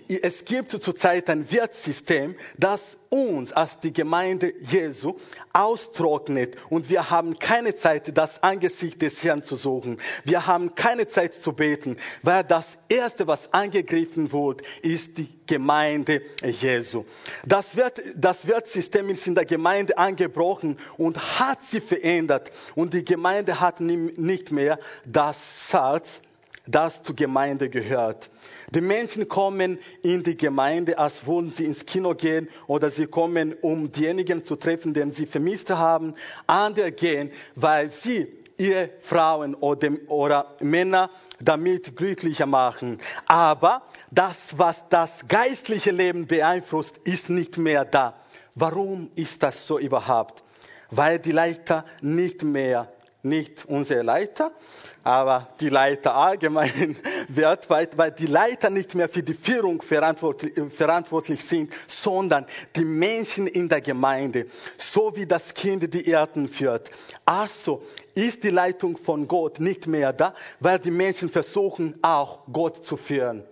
es 0.07 0.43
gibt 0.45 0.71
zurzeit 0.71 1.29
ein 1.29 1.49
Wertsystem, 1.51 2.35
das 2.57 2.97
uns 3.09 3.53
als 3.53 3.79
die 3.79 3.93
Gemeinde 3.93 4.53
Jesu 4.59 5.15
austrocknet 5.53 6.57
und 6.69 6.89
wir 6.89 7.11
haben 7.11 7.37
keine 7.37 7.75
Zeit, 7.75 8.17
das 8.17 8.41
Angesicht 8.41 9.01
des 9.01 9.23
Herrn 9.23 9.43
zu 9.43 9.55
suchen. 9.55 9.99
Wir 10.23 10.47
haben 10.47 10.73
keine 10.73 11.07
Zeit 11.07 11.35
zu 11.35 11.53
beten, 11.53 11.97
weil 12.23 12.43
das 12.43 12.77
Erste, 12.89 13.27
was 13.27 13.53
angegriffen 13.53 14.31
wird, 14.31 14.63
ist 14.81 15.17
die 15.19 15.29
Gemeinde 15.45 16.23
Jesu. 16.43 17.05
Das, 17.45 17.75
Wert, 17.75 18.01
das 18.15 18.47
Wertsystem 18.47 19.09
ist 19.11 19.27
in 19.27 19.35
der 19.35 19.45
Gemeinde 19.45 19.97
angebrochen 19.97 20.77
und 20.97 21.39
hat 21.39 21.61
sie 21.63 21.79
verändert 21.81 22.51
und 22.73 22.93
die 22.93 23.05
Gemeinde 23.05 23.59
hat 23.59 23.79
nicht 23.79 24.51
mehr 24.51 24.79
das 25.05 25.69
Salz, 25.69 26.21
das 26.67 27.03
zur 27.03 27.15
Gemeinde 27.15 27.69
gehört. 27.69 28.29
Die 28.69 28.81
Menschen 28.81 29.27
kommen 29.27 29.79
in 30.01 30.23
die 30.23 30.37
Gemeinde, 30.37 30.97
als 30.97 31.25
würden 31.25 31.51
sie 31.53 31.65
ins 31.65 31.85
Kino 31.85 32.13
gehen 32.15 32.49
oder 32.67 32.89
sie 32.89 33.07
kommen, 33.07 33.53
um 33.61 33.91
diejenigen 33.91 34.43
zu 34.43 34.55
treffen, 34.55 34.93
den 34.93 35.11
sie 35.11 35.25
vermisst 35.25 35.69
haben. 35.69 36.13
Andere 36.47 36.91
gehen, 36.91 37.31
weil 37.55 37.91
sie 37.91 38.27
Ehefrauen 38.57 39.55
oder, 39.55 39.89
oder 40.07 40.55
Männer 40.61 41.09
damit 41.39 41.95
glücklicher 41.95 42.45
machen. 42.45 42.99
Aber 43.25 43.83
das, 44.11 44.57
was 44.57 44.87
das 44.89 45.27
geistliche 45.27 45.91
Leben 45.91 46.25
beeinflusst, 46.25 46.97
ist 47.03 47.29
nicht 47.29 47.57
mehr 47.57 47.85
da. 47.85 48.15
Warum 48.55 49.11
ist 49.15 49.43
das 49.43 49.67
so 49.67 49.77
überhaupt? 49.77 50.43
Weil 50.89 51.19
die 51.19 51.33
Leiter 51.33 51.83
nicht 52.01 52.43
mehr, 52.43 52.93
nicht 53.25 53.65
unsere 53.65 54.03
Leiter, 54.03 54.51
aber 55.03 55.49
die 55.59 55.69
Leiter 55.69 56.15
allgemein 56.15 56.95
weltweit, 57.27 57.97
weil 57.97 58.11
die 58.11 58.25
Leiter 58.25 58.69
nicht 58.69 58.95
mehr 58.95 59.09
für 59.09 59.21
die 59.21 59.33
Führung 59.33 59.81
verantwortlich, 59.81 60.53
verantwortlich 60.73 61.43
sind, 61.43 61.73
sondern 61.85 62.45
die 62.75 62.85
Menschen 62.85 63.47
in 63.47 63.67
der 63.67 63.81
Gemeinde, 63.81 64.47
so 64.77 65.15
wie 65.15 65.25
das 65.25 65.53
Kind 65.53 65.93
die 65.93 66.07
Erden 66.07 66.47
führt. 66.47 66.89
Also 67.25 67.83
ist 68.13 68.43
die 68.43 68.49
Leitung 68.49 68.97
von 68.97 69.27
Gott 69.27 69.59
nicht 69.59 69.87
mehr 69.87 70.13
da, 70.13 70.33
weil 70.59 70.79
die 70.79 70.91
Menschen 70.91 71.29
versuchen 71.29 71.99
auch 72.01 72.39
Gott 72.51 72.85
zu 72.85 72.95
führen. 72.97 73.43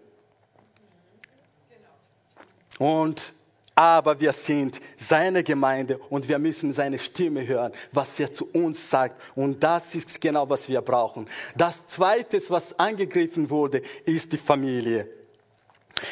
Und 2.80 3.34
aber 3.76 4.20
wir 4.20 4.34
sind 4.34 4.80
seine 4.98 5.44
Gemeinde 5.44 5.98
und 6.10 6.28
wir 6.28 6.38
müssen 6.40 6.74
seine 6.74 7.00
Stimme 7.00 7.48
hören, 7.48 7.72
was 7.92 8.20
er 8.20 8.32
zu 8.32 8.48
uns 8.52 8.90
sagt. 8.90 9.20
Und 9.36 9.64
das 9.64 9.96
ist 9.96 10.22
genau, 10.22 10.50
was 10.50 10.70
wir 10.70 10.82
brauchen. 10.82 11.28
Das 11.56 11.88
Zweite, 11.88 12.42
was 12.50 12.78
angegriffen 12.78 13.50
wurde, 13.50 13.82
ist 14.06 14.32
die 14.32 14.38
Familie. 14.38 15.23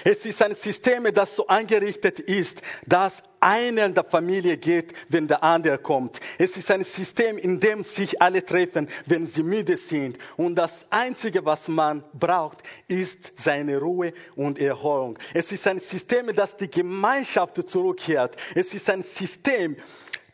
Es 0.03 0.25
ist 0.25 0.41
ein 0.41 0.55
System, 0.55 1.07
das 1.13 1.35
so 1.35 1.47
eingerichtet 1.47 2.19
ist, 2.19 2.61
dass 2.85 3.23
einer 3.39 3.85
in 3.85 3.93
der 3.93 4.03
Familie 4.03 4.57
geht, 4.57 4.93
wenn 5.09 5.27
der 5.27 5.43
andere 5.43 5.77
kommt. 5.79 6.19
Es 6.38 6.55
ist 6.57 6.69
ein 6.71 6.83
System, 6.83 7.38
in 7.38 7.59
dem 7.59 7.83
sich 7.83 8.21
alle 8.21 8.45
treffen, 8.45 8.88
wenn 9.05 9.27
sie 9.27 9.43
müde 9.43 9.77
sind. 9.77 10.17
Und 10.38 10.55
das 10.55 10.85
Einzige, 10.89 11.43
was 11.43 11.67
man 11.67 12.03
braucht, 12.13 12.59
ist 12.88 13.33
seine 13.38 13.77
Ruhe 13.77 14.13
und 14.35 14.59
Erholung. 14.59 15.17
Es 15.33 15.51
ist 15.51 15.67
ein 15.67 15.79
System, 15.79 16.33
das 16.35 16.55
die 16.55 16.69
Gemeinschaft 16.69 17.67
zurückkehrt. 17.67 18.35
Es 18.53 18.73
ist 18.73 18.89
ein 18.89 19.03
System, 19.03 19.75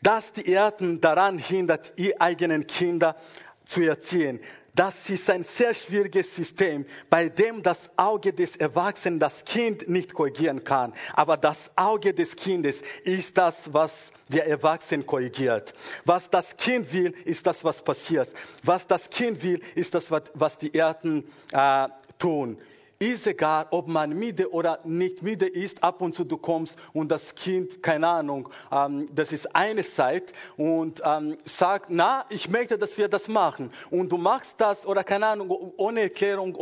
das 0.02 0.32
die 0.32 0.48
Erden 0.48 1.00
daran 1.00 1.38
hindert, 1.38 1.92
ihre 1.96 2.20
eigenen 2.20 2.66
Kinder 2.66 3.16
zu 3.64 3.82
erziehen. 3.82 4.40
Das 4.78 5.10
ist 5.10 5.28
ein 5.28 5.42
sehr 5.42 5.74
schwieriges 5.74 6.36
System, 6.36 6.86
bei 7.10 7.28
dem 7.28 7.64
das 7.64 7.90
Auge 7.96 8.32
des 8.32 8.54
Erwachsenen 8.54 9.18
das 9.18 9.44
Kind 9.44 9.88
nicht 9.88 10.14
korrigieren 10.14 10.62
kann. 10.62 10.92
Aber 11.14 11.36
das 11.36 11.72
Auge 11.74 12.14
des 12.14 12.36
Kindes 12.36 12.82
ist 13.02 13.36
das, 13.36 13.72
was 13.72 14.12
der 14.28 14.46
Erwachsene 14.46 15.02
korrigiert. 15.02 15.74
Was 16.04 16.30
das 16.30 16.56
Kind 16.56 16.92
will, 16.92 17.12
ist 17.24 17.44
das, 17.44 17.64
was 17.64 17.82
passiert. 17.82 18.28
Was 18.62 18.86
das 18.86 19.10
Kind 19.10 19.42
will, 19.42 19.60
ist 19.74 19.94
das, 19.94 20.12
was 20.12 20.58
die 20.58 20.72
Erden 20.72 21.28
äh, 21.50 21.88
tun 22.16 22.56
ist 23.00 23.28
egal, 23.28 23.66
ob 23.70 23.86
man 23.86 24.10
müde 24.10 24.52
oder 24.52 24.80
nicht 24.82 25.22
müde 25.22 25.46
ist, 25.46 25.84
ab 25.84 26.02
und 26.02 26.14
zu 26.14 26.24
du 26.24 26.36
kommst 26.36 26.76
und 26.92 27.10
das 27.12 27.34
Kind, 27.34 27.80
keine 27.80 28.08
Ahnung, 28.08 28.48
ähm, 28.72 29.08
das 29.12 29.30
ist 29.30 29.54
eine 29.54 29.84
Zeit 29.84 30.32
und 30.56 31.00
ähm, 31.04 31.36
sagt, 31.44 31.86
na, 31.90 32.24
ich 32.28 32.48
möchte, 32.48 32.76
dass 32.76 32.98
wir 32.98 33.08
das 33.08 33.28
machen. 33.28 33.70
Und 33.90 34.10
du 34.10 34.16
machst 34.16 34.60
das 34.60 34.84
oder 34.84 35.04
keine 35.04 35.26
Ahnung, 35.26 35.72
ohne 35.76 36.02
Erklärung, 36.02 36.56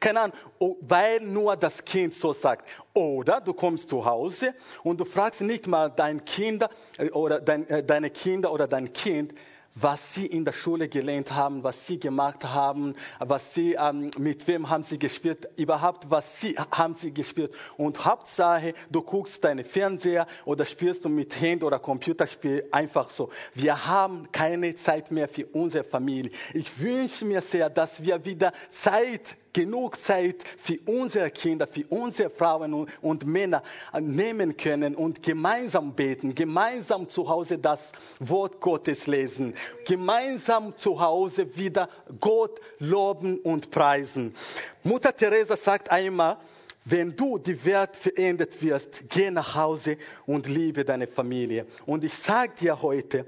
keine 0.00 0.20
Ahnung, 0.20 0.36
weil 0.80 1.20
nur 1.20 1.54
das 1.56 1.84
Kind 1.84 2.14
so 2.14 2.32
sagt. 2.32 2.66
Oder 2.94 3.42
du 3.42 3.52
kommst 3.52 3.90
zu 3.90 4.04
Hause 4.04 4.54
und 4.82 4.98
du 4.98 5.04
fragst 5.04 5.42
nicht 5.42 5.66
mal 5.66 5.90
dein 5.90 6.24
Kinder 6.24 6.70
äh, 6.96 7.10
oder 7.10 7.40
dein, 7.40 7.68
äh, 7.68 7.84
deine 7.84 8.08
Kinder 8.08 8.50
oder 8.50 8.66
dein 8.66 8.90
Kind, 8.90 9.34
was 9.74 10.14
sie 10.14 10.26
in 10.26 10.44
der 10.44 10.52
Schule 10.52 10.88
gelernt 10.88 11.32
haben, 11.32 11.64
was 11.64 11.86
sie 11.86 11.98
gemacht 11.98 12.44
haben, 12.44 12.94
was 13.18 13.54
sie, 13.54 13.74
ähm, 13.74 14.10
mit 14.18 14.46
wem 14.46 14.68
haben 14.68 14.84
sie 14.84 14.98
gespielt, 14.98 15.48
überhaupt 15.56 16.10
was 16.10 16.40
sie 16.40 16.56
haben 16.70 16.94
sie 16.94 17.12
gespielt. 17.12 17.52
Und 17.76 18.04
Hauptsache, 18.04 18.74
du 18.90 19.02
guckst 19.02 19.42
deine 19.42 19.64
Fernseher 19.64 20.26
oder 20.44 20.64
spielst 20.64 21.04
du 21.04 21.08
mit 21.08 21.40
Hand- 21.40 21.64
oder 21.64 21.78
Computerspiel 21.78 22.68
einfach 22.70 23.10
so. 23.10 23.30
Wir 23.52 23.86
haben 23.86 24.30
keine 24.30 24.76
Zeit 24.76 25.10
mehr 25.10 25.28
für 25.28 25.46
unsere 25.46 25.84
Familie. 25.84 26.30
Ich 26.52 26.78
wünsche 26.78 27.24
mir 27.24 27.40
sehr, 27.40 27.68
dass 27.68 28.02
wir 28.02 28.24
wieder 28.24 28.52
Zeit 28.70 29.36
genug 29.54 29.98
Zeit 29.98 30.44
für 30.58 30.78
unsere 30.84 31.30
Kinder, 31.30 31.66
für 31.66 31.86
unsere 31.88 32.28
Frauen 32.28 32.86
und, 33.00 33.24
Männer 33.24 33.62
nehmen 33.98 34.56
können 34.56 34.94
und 34.94 35.22
gemeinsam 35.22 35.94
beten, 35.94 36.34
gemeinsam 36.34 37.08
zu 37.08 37.26
Hause 37.26 37.58
das 37.58 37.92
Wort 38.20 38.60
Gottes 38.60 39.06
lesen, 39.06 39.54
gemeinsam 39.86 40.76
zu 40.76 41.00
Hause 41.00 41.56
wieder 41.56 41.88
Gott 42.20 42.60
loben 42.78 43.38
und 43.38 43.70
preisen. 43.70 44.34
Mutter 44.82 45.16
Teresa 45.16 45.56
sagt 45.56 45.90
einmal, 45.90 46.36
wenn 46.84 47.16
du 47.16 47.38
die 47.38 47.64
Welt 47.64 47.96
verändert 47.96 48.60
wirst, 48.60 49.04
geh 49.08 49.30
nach 49.30 49.54
Hause 49.54 49.96
und 50.26 50.46
liebe 50.46 50.84
deine 50.84 51.06
Familie. 51.06 51.66
Und 51.86 52.04
ich 52.04 52.12
sage 52.12 52.52
dir 52.60 52.82
heute, 52.82 53.26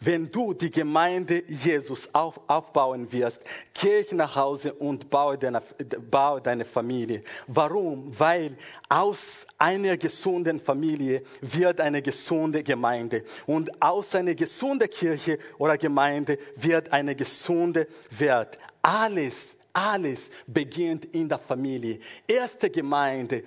wenn 0.00 0.30
du 0.30 0.54
die 0.54 0.70
Gemeinde 0.70 1.42
Jesus 1.46 2.08
auf, 2.14 2.40
aufbauen 2.46 3.10
wirst, 3.12 3.42
geh 3.74 4.04
nach 4.12 4.34
Hause 4.34 4.72
und 4.72 5.10
baue 5.10 5.36
deine, 5.36 5.62
baue 6.10 6.40
deine 6.40 6.64
Familie. 6.64 7.22
Warum? 7.46 8.12
Weil 8.18 8.56
aus 8.88 9.46
einer 9.58 9.96
gesunden 9.96 10.60
Familie 10.60 11.22
wird 11.42 11.80
eine 11.80 12.00
gesunde 12.00 12.62
Gemeinde. 12.62 13.24
Und 13.46 13.82
aus 13.82 14.14
einer 14.14 14.34
gesunden 14.34 14.88
Kirche 14.88 15.38
oder 15.58 15.76
Gemeinde 15.76 16.38
wird 16.56 16.90
eine 16.92 17.14
gesunde 17.14 17.86
Welt. 18.10 18.58
Alles, 18.82 19.56
alles 19.72 20.30
beginnt 20.46 21.04
in 21.14 21.28
der 21.28 21.38
Familie. 21.38 22.00
Erste 22.26 22.70
Gemeinde 22.70 23.44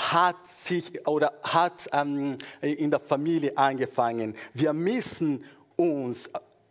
hat 0.00 0.46
sich 0.46 1.06
oder 1.06 1.32
hat 1.42 1.88
ähm, 1.92 2.38
in 2.62 2.90
der 2.90 3.00
Familie 3.00 3.56
angefangen. 3.56 4.34
Wir 4.54 4.72
müssen 4.72 5.44
uns 5.76 6.28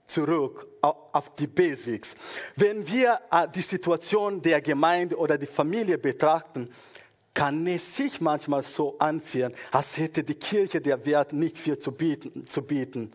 zurück 0.07 0.67
auf 0.81 1.35
die 1.35 1.47
Basics. 1.47 2.15
Wenn 2.55 2.87
wir 2.87 3.19
äh, 3.31 3.47
die 3.53 3.61
Situation 3.61 4.41
der 4.41 4.61
Gemeinde 4.61 5.15
oder 5.15 5.37
die 5.37 5.45
Familie 5.45 5.97
betrachten, 5.97 6.69
kann 7.33 7.65
es 7.67 7.95
sich 7.95 8.19
manchmal 8.19 8.63
so 8.63 8.97
anfühlen, 8.97 9.53
als 9.71 9.97
hätte 9.97 10.23
die 10.23 10.35
Kirche 10.35 10.81
der 10.81 11.05
Wert 11.05 11.31
nicht 11.31 11.57
viel 11.57 11.77
zu 11.77 11.91
bieten, 11.91 12.47
zu 12.47 12.63
bieten. 12.63 13.13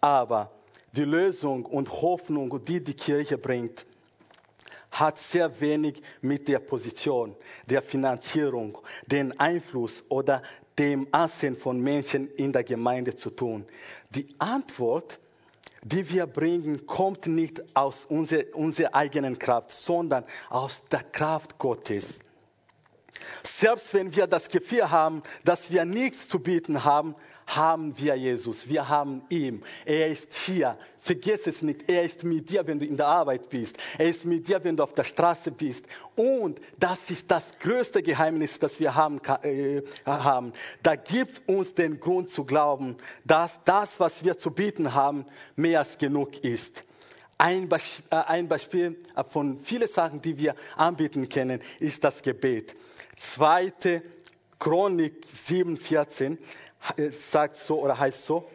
Aber 0.00 0.50
die 0.92 1.04
Lösung 1.04 1.64
und 1.64 1.90
Hoffnung, 1.90 2.62
die 2.64 2.82
die 2.82 2.94
Kirche 2.94 3.38
bringt, 3.38 3.86
hat 4.92 5.18
sehr 5.18 5.60
wenig 5.60 6.02
mit 6.20 6.46
der 6.46 6.60
Position, 6.60 7.34
der 7.66 7.82
Finanzierung, 7.82 8.78
dem 9.06 9.32
Einfluss 9.38 10.04
oder 10.08 10.42
dem 10.78 11.06
Ansehen 11.10 11.56
von 11.56 11.80
Menschen 11.80 12.30
in 12.34 12.52
der 12.52 12.64
Gemeinde 12.64 13.14
zu 13.14 13.30
tun. 13.30 13.66
Die 14.10 14.28
Antwort, 14.38 15.18
die 15.82 16.08
wir 16.10 16.26
bringen, 16.26 16.86
kommt 16.86 17.26
nicht 17.26 17.62
aus 17.74 18.04
unserer, 18.04 18.44
unserer 18.54 18.94
eigenen 18.94 19.38
Kraft, 19.38 19.72
sondern 19.72 20.24
aus 20.48 20.84
der 20.84 21.02
Kraft 21.02 21.58
Gottes. 21.58 22.20
Selbst 23.42 23.92
wenn 23.94 24.14
wir 24.14 24.26
das 24.26 24.48
Gefühl 24.48 24.90
haben, 24.90 25.22
dass 25.44 25.70
wir 25.70 25.84
nichts 25.84 26.28
zu 26.28 26.40
bieten 26.40 26.84
haben, 26.84 27.14
haben 27.56 27.96
wir 27.98 28.14
Jesus, 28.14 28.68
wir 28.68 28.88
haben 28.88 29.22
ihn. 29.28 29.62
Er 29.84 30.08
ist 30.08 30.34
hier. 30.34 30.76
Vergiss 30.96 31.46
es 31.46 31.62
nicht. 31.62 31.90
Er 31.90 32.04
ist 32.04 32.22
mit 32.22 32.48
dir, 32.48 32.66
wenn 32.66 32.78
du 32.78 32.86
in 32.86 32.96
der 32.96 33.06
Arbeit 33.06 33.48
bist. 33.48 33.76
Er 33.98 34.08
ist 34.08 34.24
mit 34.24 34.46
dir, 34.46 34.62
wenn 34.62 34.76
du 34.76 34.82
auf 34.84 34.94
der 34.94 35.04
Straße 35.04 35.50
bist. 35.50 35.84
Und 36.14 36.60
das 36.78 37.10
ist 37.10 37.30
das 37.30 37.58
größte 37.58 38.02
Geheimnis, 38.02 38.58
das 38.58 38.78
wir 38.78 38.94
haben. 38.94 39.20
Äh, 39.42 39.82
haben. 40.06 40.52
Da 40.82 40.96
gibt 40.96 41.32
es 41.32 41.38
uns 41.40 41.74
den 41.74 41.98
Grund 41.98 42.30
zu 42.30 42.44
glauben, 42.44 42.96
dass 43.24 43.60
das, 43.64 43.98
was 43.98 44.24
wir 44.24 44.38
zu 44.38 44.50
bieten 44.50 44.94
haben, 44.94 45.26
mehr 45.56 45.80
als 45.80 45.98
genug 45.98 46.44
ist. 46.44 46.84
Ein 47.38 47.68
Beispiel, 47.68 48.04
äh, 48.10 48.16
ein 48.16 48.46
Beispiel 48.48 48.96
von 49.28 49.60
vielen 49.60 49.88
Sachen, 49.88 50.22
die 50.22 50.38
wir 50.38 50.54
anbieten 50.76 51.28
können, 51.28 51.60
ist 51.80 52.04
das 52.04 52.22
Gebet. 52.22 52.76
Zweite 53.16 54.02
Chronik 54.58 55.26
7,14 55.26 56.38
sagt 57.10 57.56
so 57.56 57.80
oder 57.80 57.98
heißt 57.98 58.24
so, 58.24 58.48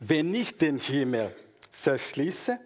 wenn 0.00 0.34
ich 0.34 0.56
den 0.56 0.78
Himmel 0.78 1.34
verschließe, 1.70 2.58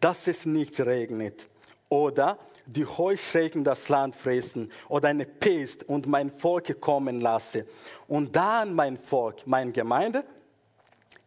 dass 0.00 0.26
es 0.26 0.46
nicht 0.46 0.80
regnet 0.80 1.46
oder 1.88 2.38
die 2.66 2.84
Heuschrecken 2.84 3.62
das 3.62 3.88
Land 3.88 4.16
fressen 4.16 4.72
oder 4.88 5.08
eine 5.08 5.24
Pest 5.24 5.84
und 5.84 6.06
mein 6.06 6.30
Volk 6.30 6.80
kommen 6.80 7.20
lasse 7.20 7.66
und 8.08 8.34
dann 8.34 8.74
mein 8.74 8.96
Volk, 8.96 9.46
meine 9.46 9.70
Gemeinde, 9.70 10.24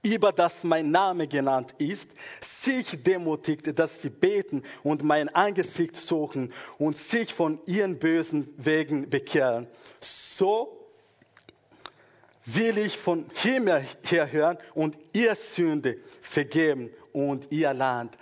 über 0.03 0.31
das 0.31 0.63
mein 0.63 0.91
Name 0.91 1.27
genannt 1.27 1.73
ist, 1.77 2.09
sich 2.41 3.01
demutigt, 3.03 3.77
dass 3.77 4.01
sie 4.01 4.09
beten 4.09 4.63
und 4.83 5.03
mein 5.03 5.29
Angesicht 5.29 5.95
suchen 5.95 6.53
und 6.77 6.97
sich 6.97 7.33
von 7.33 7.59
ihren 7.65 7.99
bösen 7.99 8.53
Wegen 8.57 9.09
bekehren. 9.09 9.67
So 9.99 10.78
will 12.55 12.77
ich 12.77 12.97
von 12.97 13.25
Himmel 13.33 13.85
her 14.03 14.31
hören 14.31 14.57
und 14.73 14.97
ihr 15.13 15.35
Sünde 15.35 15.97
vergeben 16.21 16.89
und 17.13 17.51
ihr 17.51 17.73
Land 17.73 18.17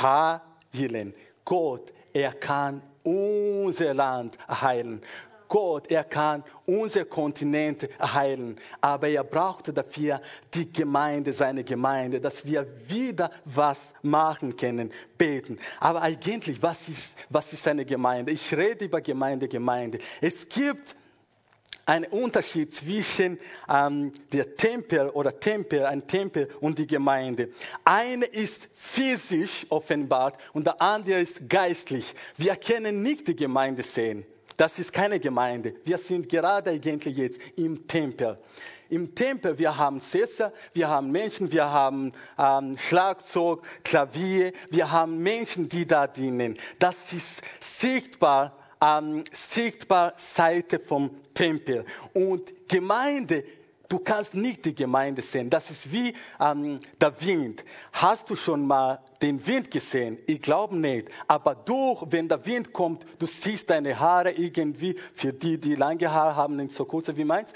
heilen. 0.00 1.14
Gott, 1.44 1.92
er 2.12 2.32
kann 2.32 2.82
unser 3.02 3.94
Land 3.94 4.38
heilen. 4.48 5.00
Gott, 5.48 5.90
er 5.90 6.04
kann 6.04 6.44
unser 6.64 7.04
Kontinent 7.04 7.88
heilen. 8.00 8.56
Aber 8.80 9.08
er 9.08 9.24
brauchte 9.24 9.72
dafür 9.72 10.22
die 10.54 10.72
Gemeinde, 10.72 11.32
seine 11.32 11.64
Gemeinde, 11.64 12.20
dass 12.20 12.44
wir 12.44 12.64
wieder 12.86 13.32
was 13.44 13.92
machen 14.00 14.56
können, 14.56 14.92
beten. 15.18 15.58
Aber 15.80 16.02
eigentlich, 16.02 16.62
was 16.62 16.88
ist, 16.88 17.16
was 17.28 17.52
ist 17.52 17.66
eine 17.66 17.84
Gemeinde? 17.84 18.30
Ich 18.30 18.56
rede 18.56 18.84
über 18.84 19.00
Gemeinde, 19.00 19.48
Gemeinde. 19.48 19.98
Es 20.20 20.48
gibt 20.48 20.94
einen 21.90 22.04
Unterschied 22.04 22.72
zwischen 22.72 23.40
ähm, 23.68 24.12
der 24.32 24.54
Tempel 24.54 25.08
oder 25.08 25.40
Tempel, 25.40 25.84
ein 25.86 26.06
Tempel 26.06 26.48
und 26.60 26.78
die 26.78 26.86
Gemeinde. 26.86 27.48
Eine 27.84 28.26
ist 28.26 28.68
physisch 28.72 29.66
offenbart 29.70 30.38
und 30.52 30.68
der 30.68 30.80
andere 30.80 31.18
ist 31.18 31.48
geistlich. 31.48 32.14
Wir 32.36 32.54
können 32.54 33.02
nicht 33.02 33.26
die 33.26 33.34
Gemeinde 33.34 33.82
sehen. 33.82 34.24
Das 34.56 34.78
ist 34.78 34.92
keine 34.92 35.18
Gemeinde. 35.18 35.74
Wir 35.82 35.98
sind 35.98 36.28
gerade 36.28 36.70
eigentlich 36.70 37.16
jetzt 37.16 37.40
im 37.56 37.88
Tempel. 37.88 38.38
Im 38.88 39.12
Tempel, 39.12 39.58
wir 39.58 39.76
haben 39.76 39.98
Sesser, 39.98 40.52
wir 40.72 40.88
haben 40.88 41.10
Menschen, 41.10 41.50
wir 41.50 41.72
haben 41.72 42.12
ähm, 42.38 42.78
Schlagzeug, 42.78 43.62
Klavier, 43.82 44.52
wir 44.68 44.92
haben 44.92 45.18
Menschen, 45.18 45.68
die 45.68 45.86
da 45.86 46.06
dienen. 46.06 46.56
Das 46.78 47.12
ist 47.12 47.42
sichtbar, 47.58 48.59
ähm, 48.82 49.24
sichtbar 49.32 50.14
Seite 50.16 50.78
vom 50.78 51.10
Tempel. 51.34 51.84
Und 52.12 52.68
Gemeinde 52.68 53.44
Du 53.90 53.98
kannst 53.98 54.34
nicht 54.34 54.64
die 54.64 54.74
Gemeinde 54.74 55.20
sehen. 55.20 55.50
Das 55.50 55.68
ist 55.68 55.90
wie 55.90 56.14
ähm, 56.38 56.78
der 57.00 57.20
Wind. 57.22 57.64
Hast 57.92 58.30
du 58.30 58.36
schon 58.36 58.64
mal 58.64 59.00
den 59.20 59.44
Wind 59.44 59.68
gesehen? 59.68 60.16
Ich 60.28 60.40
glaube 60.40 60.76
nicht. 60.76 61.08
Aber 61.26 61.56
durch, 61.56 62.04
wenn 62.08 62.28
der 62.28 62.46
Wind 62.46 62.72
kommt, 62.72 63.04
du 63.18 63.26
siehst 63.26 63.68
deine 63.68 63.98
Haare 63.98 64.30
irgendwie, 64.30 64.94
für 65.12 65.32
die, 65.32 65.58
die 65.58 65.74
lange 65.74 66.08
Haare 66.08 66.36
haben, 66.36 66.54
nicht 66.54 66.72
so 66.72 66.84
kurze 66.84 67.16
wie 67.16 67.24
meins. 67.24 67.50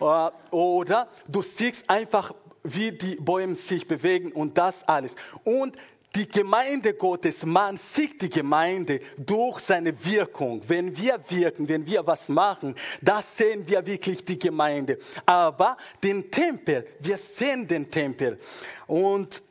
Äh, 0.00 0.30
oder 0.52 1.08
du 1.26 1.42
siehst 1.42 1.90
einfach, 1.90 2.34
wie 2.62 2.92
die 2.92 3.16
Bäume 3.16 3.56
sich 3.56 3.88
bewegen 3.88 4.30
und 4.30 4.58
das 4.58 4.86
alles. 4.86 5.16
Und 5.42 5.76
die 6.14 6.28
Gemeinde 6.28 6.94
Gottes, 6.94 7.46
man 7.46 7.76
sieht 7.76 8.20
die 8.22 8.30
Gemeinde 8.30 9.00
durch 9.16 9.60
seine 9.60 10.04
Wirkung. 10.04 10.62
Wenn 10.66 10.96
wir 10.96 11.20
wirken, 11.28 11.68
wenn 11.68 11.86
wir 11.86 12.06
was 12.06 12.28
machen, 12.28 12.74
da 13.00 13.22
sehen 13.22 13.66
wir 13.66 13.84
wirklich 13.86 14.24
die 14.24 14.38
Gemeinde. 14.38 14.98
Aber 15.24 15.76
den 16.02 16.30
Tempel, 16.30 16.86
wir 16.98 17.18
sehen 17.18 17.66
den 17.66 17.90
Tempel. 17.90 18.38
Und 18.86 19.42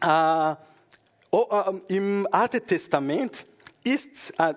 äh, 0.00 0.54
oh, 1.30 1.46
äh, 1.50 1.94
im 1.94 2.26
Alten 2.30 2.66
Testament 2.66 3.46
ist 3.84 4.32
äh, 4.38 4.54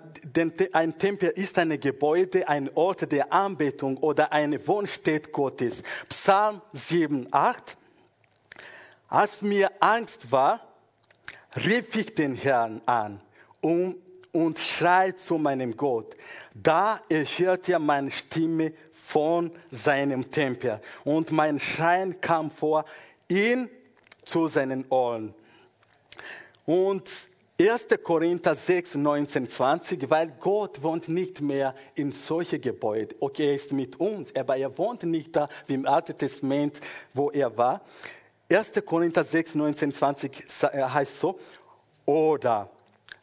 ein 0.74 0.98
Tempel 0.98 1.30
ist 1.30 1.58
ein 1.58 1.80
Gebäude, 1.80 2.48
ein 2.48 2.70
Ort 2.76 3.12
der 3.12 3.32
Anbetung 3.34 3.98
oder 3.98 4.32
eine 4.32 4.66
Wohnstätte 4.68 5.32
Gottes. 5.32 5.84
Psalm 6.10 6.62
7, 6.74 7.28
8. 7.32 7.78
Als 9.08 9.42
mir 9.42 9.72
Angst 9.80 10.32
war, 10.32 10.75
rief 11.56 11.96
ich 11.96 12.14
den 12.14 12.36
Herrn 12.36 12.82
an 12.86 13.22
um, 13.62 13.96
und 14.32 14.60
schrei 14.60 15.12
zu 15.14 15.38
meinem 15.38 15.78
Gott. 15.78 16.16
Da 16.54 17.00
erhört 17.10 17.70
er 17.70 17.80
meine 17.80 18.12
Stimme 18.12 18.74
von 18.92 19.52
seinem 19.72 20.30
Tempel 20.30 20.82
und 21.04 21.32
mein 21.32 21.60
Schreien 21.60 22.20
kam 22.20 22.52
vor 22.52 22.86
ihn 23.30 23.70
zu 24.24 24.48
seinen 24.48 24.86
Ohren. 24.90 25.34
Und 26.66 27.10
1. 27.58 27.88
Korinther 28.04 28.54
6, 28.54 28.96
19, 28.96 29.48
20, 29.48 30.10
weil 30.10 30.34
Gott 30.42 30.84
wohnt 30.84 31.08
nicht 31.08 31.40
mehr 31.40 31.74
in 31.96 32.12
solche 32.12 32.60
Gebäude. 32.60 33.16
Okay, 33.22 33.48
er 33.48 33.56
ist 33.56 33.72
mit 33.72 33.98
uns, 33.98 34.36
aber 34.36 34.58
er 34.58 34.78
wohnt 34.78 35.04
nicht 35.04 35.34
da 35.34 35.48
wie 35.66 35.76
im 35.76 35.86
Alten 35.86 36.18
Testament, 36.18 36.82
wo 37.14 37.32
er 37.32 37.56
war. 37.56 37.82
1. 38.48 38.74
Korinther 38.86 39.24
6, 39.24 39.56
19, 39.56 39.92
20 39.92 40.44
heißt 40.64 41.20
so, 41.20 41.40
oder 42.06 42.70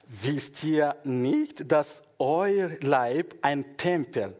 wisst 0.06 0.64
ihr 0.64 0.96
nicht, 1.04 1.70
dass 1.70 2.02
euer 2.18 2.70
Leib 2.80 3.36
ein 3.40 3.76
Tempel, 3.76 4.34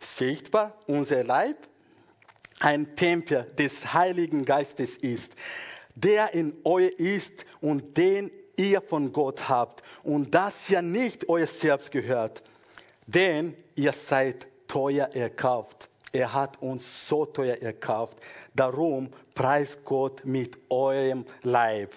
sichtbar, 0.00 0.76
unser 0.86 1.22
Leib, 1.22 1.68
ein 2.58 2.96
Tempel 2.96 3.44
des 3.56 3.92
Heiligen 3.94 4.44
Geistes 4.44 4.96
ist, 4.96 5.34
der 5.94 6.34
in 6.34 6.54
euch 6.64 6.90
ist 6.98 7.46
und 7.60 7.96
den 7.96 8.32
ihr 8.56 8.80
von 8.80 9.12
Gott 9.12 9.48
habt 9.48 9.84
und 10.02 10.34
dass 10.34 10.68
ihr 10.68 10.82
nicht 10.82 11.28
euer 11.28 11.46
selbst 11.46 11.92
gehört, 11.92 12.42
denn 13.06 13.56
ihr 13.76 13.92
seid 13.92 14.48
teuer 14.66 15.08
erkauft. 15.14 15.88
Er 16.12 16.32
hat 16.32 16.60
uns 16.60 17.08
so 17.08 17.26
teuer 17.26 17.56
erkauft. 17.56 18.18
Darum 18.54 19.10
preist 19.38 19.84
Gott 19.84 20.24
mit 20.24 20.58
eurem 20.68 21.24
Leib. 21.44 21.94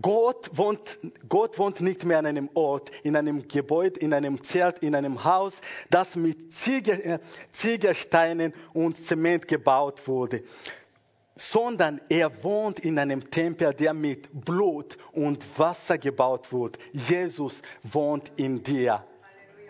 Gott 0.00 0.50
wohnt, 0.54 0.98
Gott 1.28 1.58
wohnt 1.58 1.80
nicht 1.82 2.04
mehr 2.04 2.18
an 2.18 2.26
einem 2.26 2.48
Ort, 2.54 2.90
in 3.02 3.16
einem 3.16 3.46
Gebäude, 3.46 4.00
in 4.00 4.14
einem 4.14 4.42
Zelt, 4.42 4.78
in 4.78 4.94
einem 4.94 5.22
Haus, 5.24 5.60
das 5.90 6.16
mit 6.16 6.54
Ziegel, 6.54 7.20
Ziegelsteinen 7.50 8.54
und 8.72 8.96
Zement 9.06 9.46
gebaut 9.46 10.08
wurde, 10.08 10.42
sondern 11.36 12.00
er 12.08 12.42
wohnt 12.42 12.80
in 12.80 12.98
einem 12.98 13.28
Tempel, 13.30 13.74
der 13.74 13.92
mit 13.92 14.28
Blut 14.32 14.96
und 15.12 15.44
Wasser 15.58 15.98
gebaut 15.98 16.50
wurde. 16.50 16.78
Jesus 16.92 17.60
wohnt 17.82 18.32
in 18.36 18.62
dir. 18.62 19.04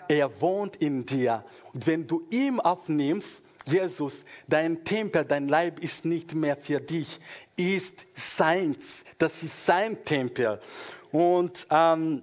Er 0.09 0.40
wohnt 0.40 0.76
in 0.76 1.04
dir. 1.04 1.44
Und 1.72 1.87
wenn 1.88 2.07
du 2.07 2.24
ihn 2.30 2.61
aufnimmst, 2.61 3.43
Jesus, 3.66 4.24
dein 4.46 4.85
Tempel, 4.85 5.24
dein 5.24 5.48
Leib 5.48 5.81
ist 5.81 6.05
nicht 6.05 6.35
mehr 6.35 6.57
für 6.57 6.81
dich, 6.81 7.18
ist 7.57 8.07
seins. 8.14 9.05
Das 9.18 9.42
ist 9.42 9.64
sein 9.64 10.05
Tempel. 10.05 10.61
Und 11.12 11.66
ähm, 11.70 12.22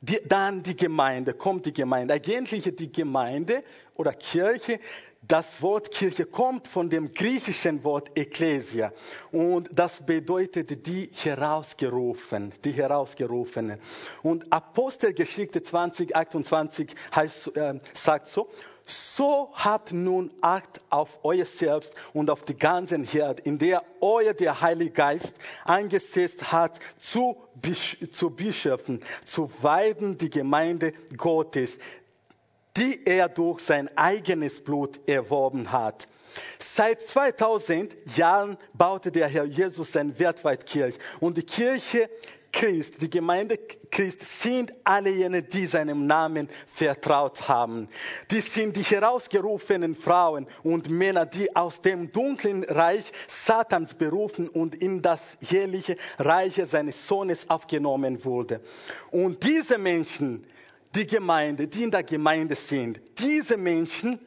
die, 0.00 0.20
dann 0.26 0.62
die 0.62 0.76
Gemeinde, 0.76 1.34
kommt 1.34 1.66
die 1.66 1.72
Gemeinde. 1.72 2.14
Eigentlich 2.14 2.74
die 2.74 2.92
Gemeinde 2.92 3.64
oder 3.96 4.12
Kirche, 4.12 4.80
das 5.22 5.60
Wort 5.60 5.90
Kirche 5.90 6.24
kommt 6.24 6.66
von 6.66 6.88
dem 6.88 7.12
griechischen 7.12 7.84
Wort 7.84 8.10
Ekklesia 8.16 8.92
und 9.30 9.68
das 9.72 10.04
bedeutet 10.04 10.86
die 10.86 11.10
herausgerufen, 11.14 12.52
die 12.64 12.72
herausgerufenen. 12.72 13.78
Und 14.22 14.50
Apostelgeschichte 14.50 15.62
2028 15.62 16.94
heißt, 17.14 17.56
äh, 17.56 17.78
sagt 17.92 18.28
so, 18.28 18.48
so 18.90 19.50
habt 19.54 19.92
nun 19.92 20.30
Acht 20.40 20.80
auf 20.90 21.20
euer 21.22 21.44
Selbst 21.44 21.94
und 22.12 22.30
auf 22.30 22.42
die 22.42 22.56
ganzen 22.56 23.04
Herd, 23.04 23.40
in 23.40 23.58
der 23.58 23.82
euer 24.00 24.34
der 24.34 24.60
Heilige 24.60 24.90
Geist 24.90 25.34
eingesetzt 25.64 26.52
hat, 26.52 26.78
zu, 26.98 27.36
zu 28.12 28.30
Bischöfen, 28.30 29.02
zu 29.24 29.50
weiden 29.60 30.18
die 30.18 30.30
Gemeinde 30.30 30.92
Gottes, 31.16 31.78
die 32.76 33.04
er 33.04 33.28
durch 33.28 33.60
sein 33.60 33.96
eigenes 33.96 34.62
Blut 34.62 35.00
erworben 35.08 35.70
hat. 35.72 36.06
Seit 36.58 37.02
2000 37.02 37.96
Jahren 38.16 38.56
baute 38.72 39.10
der 39.10 39.28
Herr 39.28 39.44
Jesus 39.44 39.92
sein 39.92 40.18
weltweit 40.18 40.66
Kirche 40.66 40.98
und 41.18 41.36
die 41.36 41.42
Kirche 41.42 42.08
Christ, 42.52 43.00
die 43.00 43.10
Gemeinde 43.10 43.58
Christ 43.90 44.20
sind 44.20 44.72
alle 44.84 45.10
jene, 45.10 45.42
die 45.42 45.66
seinem 45.66 46.06
Namen 46.06 46.48
vertraut 46.66 47.48
haben. 47.48 47.88
Die 48.30 48.40
sind 48.40 48.76
die 48.76 48.82
herausgerufenen 48.82 49.96
Frauen 49.96 50.46
und 50.62 50.88
Männer, 50.88 51.26
die 51.26 51.54
aus 51.54 51.80
dem 51.80 52.10
dunklen 52.12 52.64
Reich 52.64 53.12
Satans 53.28 53.94
berufen 53.94 54.48
und 54.48 54.74
in 54.74 55.02
das 55.02 55.38
jährliche 55.40 55.96
Reich 56.18 56.60
seines 56.66 57.06
Sohnes 57.06 57.48
aufgenommen 57.48 58.24
wurde. 58.24 58.60
Und 59.10 59.42
diese 59.44 59.78
Menschen, 59.78 60.46
die 60.94 61.06
Gemeinde, 61.06 61.68
die 61.68 61.84
in 61.84 61.90
der 61.90 62.02
Gemeinde 62.02 62.56
sind, 62.56 63.00
diese 63.18 63.56
Menschen, 63.56 64.18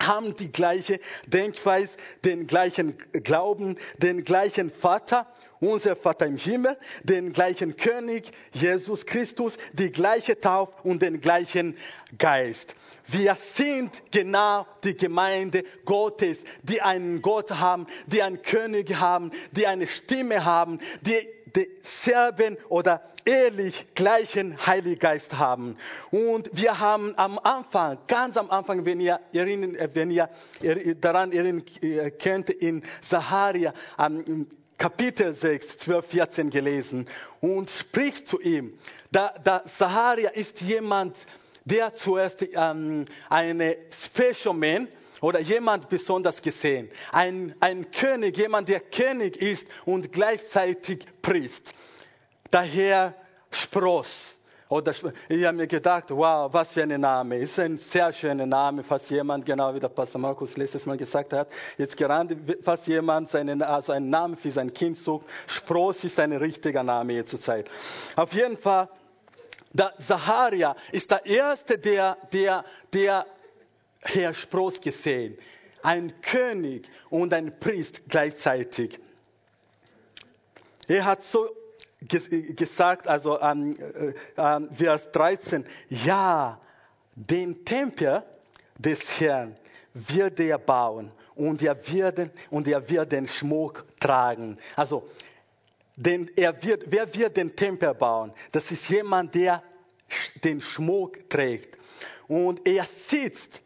haben 0.00 0.34
die 0.36 0.52
gleiche 0.52 1.00
Denkweise, 1.26 1.96
den 2.24 2.46
gleichen 2.46 2.96
Glauben, 3.12 3.76
den 3.98 4.24
gleichen 4.24 4.70
Vater 4.70 5.26
unser 5.60 5.96
Vater 5.96 6.26
im 6.26 6.36
Himmel, 6.36 6.76
den 7.02 7.32
gleichen 7.32 7.76
König, 7.76 8.30
Jesus 8.52 9.04
Christus, 9.06 9.54
die 9.72 9.90
gleiche 9.90 10.40
Taufe 10.40 10.72
und 10.82 11.02
den 11.02 11.20
gleichen 11.20 11.76
Geist. 12.16 12.74
Wir 13.06 13.34
sind 13.36 14.02
genau 14.10 14.66
die 14.84 14.96
Gemeinde 14.96 15.64
Gottes, 15.84 16.44
die 16.62 16.82
einen 16.82 17.22
Gott 17.22 17.50
haben, 17.52 17.86
die 18.06 18.22
einen 18.22 18.42
König 18.42 18.96
haben, 18.96 19.30
die 19.52 19.66
eine 19.66 19.86
Stimme 19.86 20.44
haben, 20.44 20.78
die 21.00 21.26
denselben 21.56 22.58
oder 22.68 23.02
ehrlich 23.24 23.86
gleichen 23.94 24.66
Heiligen 24.66 24.98
Geist 24.98 25.38
haben. 25.38 25.76
Und 26.10 26.50
wir 26.52 26.78
haben 26.78 27.14
am 27.16 27.38
Anfang, 27.38 27.98
ganz 28.06 28.36
am 28.36 28.50
Anfang, 28.50 28.84
wenn 28.84 29.00
ihr, 29.00 29.20
erinnern, 29.32 29.76
wenn 29.94 30.10
ihr 30.10 30.28
daran 31.00 31.32
erinnern 31.32 31.62
könnt, 32.18 32.50
in 32.50 32.82
Saharia, 33.00 33.72
Kapitel 34.78 35.34
6, 35.34 35.78
12, 35.78 36.06
14 36.06 36.50
gelesen 36.50 37.06
und 37.40 37.68
spricht 37.68 38.28
zu 38.28 38.40
ihm. 38.40 38.78
Da, 39.10 39.34
da 39.42 39.62
Saharia 39.64 40.30
ist 40.30 40.60
jemand, 40.60 41.26
der 41.64 41.92
zuerst 41.92 42.46
ähm, 42.54 43.04
eine 43.28 43.76
Special 43.92 44.54
Man 44.54 44.86
oder 45.20 45.40
jemand 45.40 45.88
besonders 45.88 46.40
gesehen. 46.40 46.88
Ein, 47.10 47.56
ein 47.58 47.90
König, 47.90 48.38
jemand, 48.38 48.68
der 48.68 48.80
König 48.80 49.36
ist 49.36 49.66
und 49.84 50.12
gleichzeitig 50.12 51.06
Priest. 51.22 51.74
Daher 52.50 53.14
Spross. 53.50 54.37
Oder 54.68 54.92
ich 55.28 55.44
habe 55.44 55.56
mir 55.56 55.66
gedacht, 55.66 56.10
wow, 56.10 56.52
was 56.52 56.72
für 56.72 56.82
ein 56.82 57.00
Name. 57.00 57.38
Ist 57.38 57.58
ein 57.58 57.78
sehr 57.78 58.12
schöner 58.12 58.44
Name, 58.44 58.84
falls 58.84 59.08
jemand, 59.08 59.46
genau 59.46 59.74
wie 59.74 59.80
der 59.80 59.88
Pastor 59.88 60.20
Markus 60.20 60.58
letztes 60.58 60.84
Mal 60.84 60.98
gesagt 60.98 61.32
hat, 61.32 61.48
jetzt 61.78 61.96
gerade, 61.96 62.36
falls 62.62 62.86
jemand 62.86 63.30
seinen, 63.30 63.62
also 63.62 63.92
einen 63.92 64.10
Namen 64.10 64.36
für 64.36 64.50
sein 64.50 64.72
Kind 64.74 64.98
sucht, 64.98 65.26
Spross 65.46 66.04
ist 66.04 66.20
ein 66.20 66.32
richtiger 66.32 66.82
Name 66.82 67.14
hier 67.14 67.24
zur 67.24 67.40
Zeit. 67.40 67.70
Auf 68.14 68.32
jeden 68.34 68.58
Fall, 68.58 68.90
der 69.72 69.94
Zacharia 69.96 70.76
ist 70.92 71.10
der 71.10 71.24
Erste, 71.24 71.78
der, 71.78 72.18
der, 72.30 72.62
der 72.92 73.26
Herr 74.02 74.34
Spross 74.34 74.80
gesehen. 74.80 75.38
Ein 75.82 76.20
König 76.20 76.90
und 77.08 77.32
ein 77.32 77.58
Priest 77.58 78.02
gleichzeitig. 78.06 79.00
Er 80.88 81.06
hat 81.06 81.22
so 81.22 81.48
gesagt, 82.00 83.08
also 83.08 83.38
an 83.38 83.74
äh, 83.76 84.74
Vers 84.74 85.10
13, 85.10 85.64
ja, 85.88 86.60
den 87.14 87.64
Tempel 87.64 88.22
des 88.78 89.20
Herrn 89.20 89.56
wird 89.92 90.38
er 90.38 90.58
bauen 90.58 91.10
und 91.34 91.62
er 91.62 91.76
wird, 91.88 92.30
und 92.50 92.68
er 92.68 92.88
wird 92.88 93.12
den 93.12 93.26
Schmuck 93.26 93.84
tragen. 93.98 94.58
Also, 94.76 95.08
den, 95.96 96.30
er 96.36 96.62
wird, 96.62 96.84
wer 96.86 97.12
wird 97.12 97.36
den 97.36 97.54
Tempel 97.54 97.92
bauen? 97.94 98.32
Das 98.52 98.70
ist 98.70 98.88
jemand, 98.88 99.34
der 99.34 99.62
den 100.44 100.60
Schmuck 100.60 101.28
trägt. 101.28 101.76
Und 102.28 102.66
er 102.66 102.84
sitzt 102.84 103.60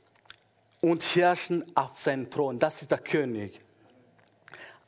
und 0.81 1.03
herrscht 1.03 1.53
auf 1.75 1.99
seinem 1.99 2.31
Thron. 2.31 2.59
Das 2.59 2.81
ist 2.81 2.91
der 2.91 2.99
König. 2.99 3.61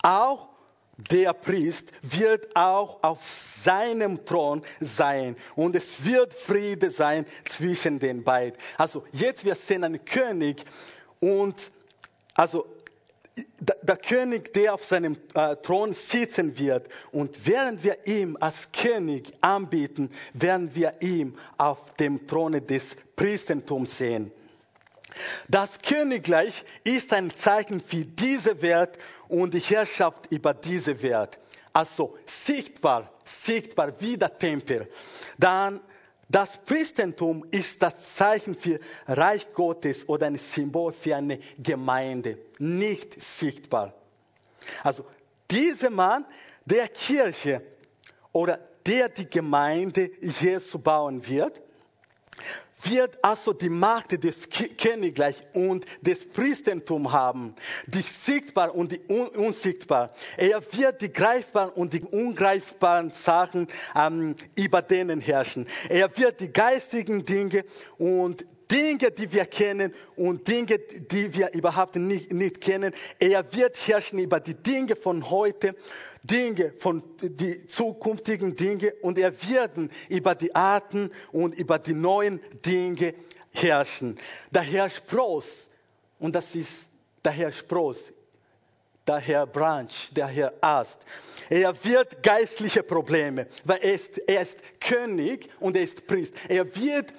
Auch 0.03 0.49
der 0.97 1.33
Priest 1.33 1.93
wird 2.03 2.55
auch 2.55 3.03
auf 3.03 3.19
seinem 3.37 4.25
Thron 4.25 4.63
sein 4.81 5.37
und 5.57 5.75
es 5.77 6.05
wird 6.05 6.33
Friede 6.35 6.91
sein 6.91 7.27
zwischen 7.45 7.99
den 7.99 8.23
beiden. 8.23 8.59
Also 8.79 9.05
jetzt 9.13 9.45
wir 9.45 9.55
sehen 9.55 9.85
einen 9.85 10.05
König 10.05 10.65
und 11.21 11.71
also 12.35 12.67
der 13.59 13.97
König, 13.97 14.53
der 14.53 14.75
auf 14.75 14.85
seinem 14.85 15.17
äh, 15.35 15.57
Thron 15.57 15.93
sitzen 15.93 16.57
wird 16.57 16.89
und 17.11 17.47
während 17.47 17.83
wir 17.83 18.07
ihm 18.07 18.37
als 18.39 18.71
König 18.71 19.33
anbieten, 19.41 20.11
werden 20.33 20.73
wir 20.75 20.95
ihm 21.01 21.37
auf 21.57 21.95
dem 21.95 22.27
Throne 22.27 22.63
des 22.63 22.97
Priestertums 23.17 23.99
sehen. 23.99 24.31
Das 25.49 25.79
Königreich 25.79 26.65
ist 26.83 27.13
ein 27.13 27.35
Zeichen 27.35 27.81
für 27.81 28.05
diese 28.05 28.61
Welt 28.63 28.99
und 29.29 29.55
die 29.55 29.61
Herrschaft 29.61 30.31
über 30.31 30.55
diese 30.55 31.01
Welt. 31.03 31.39
Also 31.73 32.17
sichtbar, 32.27 33.13
sichtbar 33.25 33.93
wie 34.01 34.17
der 34.17 34.37
Tempel. 34.39 34.89
Dann 35.39 35.81
das 36.29 36.57
Priestertum 36.57 37.45
ist 37.51 37.83
das 37.83 38.17
Zeichen 38.17 38.55
für 38.55 38.81
Reich 39.07 39.53
Gottes 39.53 40.09
oder 40.09 40.27
ein 40.27 40.39
Symbol 40.39 40.93
für 40.93 41.17
eine 41.17 41.39
Gemeinde, 41.59 42.39
nicht 42.59 43.21
sichtbar. 43.23 43.93
Also 44.83 45.05
dieser 45.51 45.91
Mann, 45.91 46.25
der 46.65 46.89
Kirche 46.89 47.63
oder 48.33 48.59
der 48.87 49.09
die 49.11 49.29
Gemeinde 49.29 50.11
Jesu 50.21 50.79
bauen 50.79 51.27
wird, 51.27 51.61
wird 52.91 53.19
also 53.23 53.53
die 53.53 53.69
Macht 53.69 54.23
des 54.23 54.49
Königreich 54.51 55.43
und 55.53 55.85
des 56.01 56.27
Priestertums 56.29 57.13
haben, 57.13 57.55
die 57.87 58.03
sichtbar 58.03 58.75
und 58.75 58.93
die 58.93 59.01
un 59.09 59.29
unsichtbar. 59.29 60.15
Er 60.37 60.63
wird 60.73 61.01
die 61.01 61.13
greifbaren 61.13 61.71
und 61.71 61.93
die 61.93 62.03
ungreifbaren 62.03 63.11
Sachen 63.13 63.69
ähm, 63.95 64.37
über 64.55 64.83
denen 64.83 65.21
herrschen. 65.21 65.67
Er 65.89 66.17
wird 66.17 66.41
die 66.41 66.53
geistigen 66.53 67.25
Dinge 67.25 67.65
und 67.99 68.45
Dinge, 68.71 69.11
die 69.11 69.31
wir 69.31 69.47
kennen 69.47 69.95
und 70.17 70.49
Dinge, 70.49 70.79
die 70.79 71.33
wir 71.35 71.53
überhaupt 71.53 71.97
nicht, 71.97 72.33
nicht 72.33 72.61
kennen. 72.61 72.93
Er 73.19 73.45
wird 73.53 73.77
herrschen 73.87 74.19
über 74.19 74.41
die 74.41 74.55
Dinge 74.55 74.97
von 74.97 75.31
heute 75.31 75.77
Dinge, 76.25 76.73
von 76.73 77.03
die 77.21 77.67
zukünftigen 77.67 78.57
Dinge 78.57 78.95
und 79.03 79.19
er 79.19 79.33
wird 79.33 79.73
über 80.09 80.35
die 80.35 80.55
Arten 80.55 81.11
und 81.33 81.55
über 81.55 81.79
die 81.79 81.93
neuen 81.93 82.41
Dinge 82.65 83.15
herrschen. 83.55 84.19
Der 84.51 84.63
Herr 84.63 84.89
Spross, 84.89 85.69
und 86.19 86.35
das 86.35 86.55
ist 86.55 86.89
der 87.23 87.33
Herr 87.33 87.53
Spross, 87.53 88.13
der 89.07 89.19
Herr 89.19 89.47
Branch, 89.47 89.93
der 90.13 90.27
Herr 90.29 90.55
Ast. 90.63 91.01
Er 91.51 91.75
wird 91.85 92.23
geistliche 92.23 92.83
Probleme, 92.83 93.47
weil 93.65 93.81
er 93.83 93.95
ist, 93.95 94.19
er 94.27 94.41
ist 94.41 94.59
König 94.81 95.51
und 95.61 95.77
er 95.77 95.83
ist 95.83 96.07
Priest. 96.07 96.35
Er 96.49 96.65
wird 96.75 97.13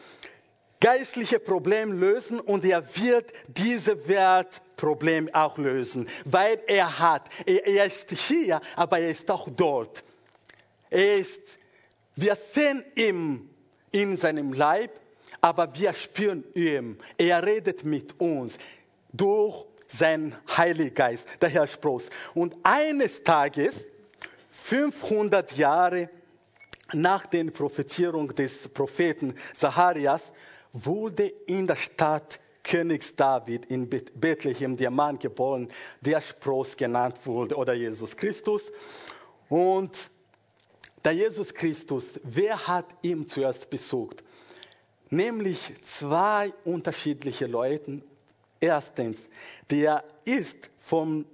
geistliche 0.80 1.40
Probleme 1.40 1.94
lösen 1.94 2.40
und 2.40 2.66
er 2.66 2.84
wird 2.96 3.32
diese 3.48 4.08
Welt 4.08 4.62
Problem 4.76 5.34
auch 5.34 5.58
lösen, 5.58 6.08
weil 6.26 6.60
er 6.68 7.00
hat, 7.00 7.30
er, 7.46 7.66
er 7.66 7.86
ist 7.86 8.12
hier, 8.12 8.62
aber 8.76 9.00
er 9.00 9.10
ist 9.10 9.30
auch 9.32 9.48
dort. 9.50 10.04
Er 10.90 11.18
ist, 11.18 11.58
wir 12.16 12.36
sehen 12.36 12.84
ihn 12.96 13.50
in 13.92 14.18
seinem 14.18 14.54
Leib, 14.54 14.92
aber 15.42 15.74
wir 15.76 15.94
spüren 15.94 16.44
ihn. 16.54 16.98
Er 17.18 17.44
redet 17.46 17.84
mit 17.84 18.20
uns 18.20 18.58
durch 19.14 19.66
seinen 19.88 20.36
Heiligen 20.58 20.94
Geist, 20.94 21.28
der 21.42 21.50
Herr 21.50 21.68
Spross. 21.68 22.10
Und 22.34 22.56
eines 22.64 23.24
Tages, 23.24 23.88
500 24.50 25.56
Jahre 25.58 26.10
nach 26.94 27.26
der 27.26 27.46
Prophezierung 27.46 28.34
des 28.34 28.68
Propheten 28.68 29.36
Zacharias, 29.56 30.32
wurde 30.76 31.28
in 31.48 31.68
der 31.68 31.78
Stadt 31.78 32.40
Königs 32.64 33.16
David 33.16 33.66
in 33.66 33.88
Bethlehem 33.88 34.76
der 34.76 34.90
Mann 34.90 35.20
geboren, 35.20 35.70
der 36.02 36.20
Spross 36.20 36.76
genannt 36.76 37.18
wurde, 37.24 37.56
oder 37.56 37.74
Jesus 37.74 38.16
Christus. 38.16 38.72
Und 39.48 40.10
der 41.04 41.14
Jesus 41.14 41.54
Christus, 41.54 42.20
wer 42.24 42.68
hat 42.68 42.88
ihn 43.04 43.28
zuerst 43.28 43.70
besucht? 43.70 44.24
Nämlich 45.12 45.72
zwei 45.84 46.52
unterschiedliche 46.64 47.46
Leute. 47.46 48.02
Erstens, 48.60 49.30
der 49.70 50.04
ist 50.24 50.72
vom, 50.80 51.26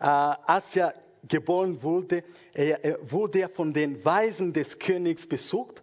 äh, 0.00 0.04
als 0.04 0.74
er 0.74 0.94
geboren 1.28 1.80
wurde, 1.80 2.24
er, 2.52 2.84
er 2.84 2.98
wurde 3.10 3.48
von 3.48 3.72
den 3.72 4.04
Weisen 4.04 4.52
des 4.52 4.76
Königs 4.76 5.26
besucht 5.26 5.81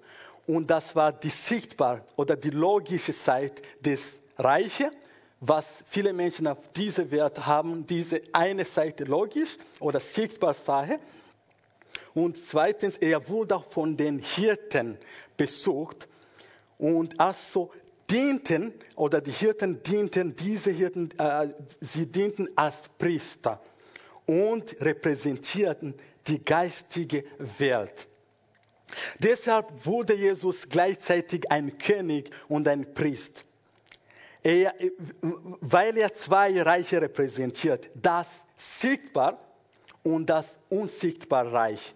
und 0.49 0.67
das 0.67 0.95
war 0.95 1.13
die 1.13 1.29
sichtbare 1.29 2.01
oder 2.15 2.35
die 2.35 2.49
logische 2.49 3.13
Seite 3.13 3.61
des 3.79 4.17
Reiche, 4.35 4.91
was 5.39 5.83
viele 5.87 6.11
Menschen 6.11 6.47
auf 6.47 6.57
diese 6.75 7.11
Welt 7.11 7.45
haben, 7.45 7.85
diese 7.85 8.19
eine 8.33 8.65
Seite 8.65 9.03
logisch 9.03 9.57
oder 9.79 9.99
sichtbar 9.99 10.55
Sache. 10.55 10.99
Und 12.15 12.35
zweitens, 12.43 12.97
er 12.97 13.29
wurde 13.29 13.57
auch 13.57 13.69
von 13.69 13.95
den 13.95 14.17
Hirten 14.17 14.97
besucht 15.37 16.07
und 16.79 17.19
also 17.19 17.71
dienten 18.09 18.73
oder 18.95 19.21
die 19.21 19.31
Hirten 19.31 19.83
dienten, 19.83 20.35
diese 20.35 20.71
Hirten, 20.71 21.11
äh, 21.19 21.49
sie 21.79 22.07
dienten 22.07 22.49
als 22.55 22.89
Priester 22.97 23.61
und 24.25 24.81
repräsentierten 24.81 25.93
die 26.25 26.43
geistige 26.43 27.23
Welt. 27.59 28.08
Deshalb 29.19 29.85
wurde 29.85 30.15
Jesus 30.15 30.67
gleichzeitig 30.67 31.49
ein 31.51 31.77
König 31.77 32.31
und 32.47 32.67
ein 32.67 32.93
Priester. 32.93 33.43
Er, 34.41 34.73
weil 35.21 35.97
er 35.97 36.13
zwei 36.13 36.61
Reiche 36.61 37.01
repräsentiert, 37.01 37.89
das 37.93 38.45
sichtbar 38.55 39.39
und 40.03 40.27
das 40.27 40.57
unsichtbar 40.69 41.51
Reich. 41.51 41.93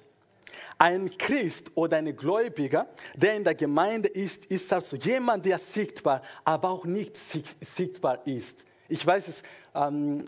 Ein 0.77 1.17
Christ 1.17 1.71
oder 1.75 1.97
ein 1.97 2.15
Gläubiger, 2.15 2.87
der 3.15 3.35
in 3.35 3.43
der 3.43 3.55
Gemeinde 3.55 4.09
ist, 4.09 4.45
ist 4.45 4.73
also 4.73 4.97
jemand, 4.97 5.45
der 5.45 5.57
sichtbar, 5.57 6.21
aber 6.43 6.69
auch 6.69 6.85
nicht 6.85 7.15
sichtbar 7.15 8.25
ist. 8.27 8.65
Ich 8.89 9.05
weiß 9.05 9.29
es, 9.29 9.43
ähm, 9.73 10.25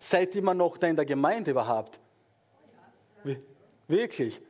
seid 0.00 0.34
immer 0.34 0.54
noch 0.54 0.76
da 0.76 0.88
in 0.88 0.96
der 0.96 1.04
Gemeinde 1.04 1.52
überhaupt? 1.52 2.00
Wirklich? 3.86 4.40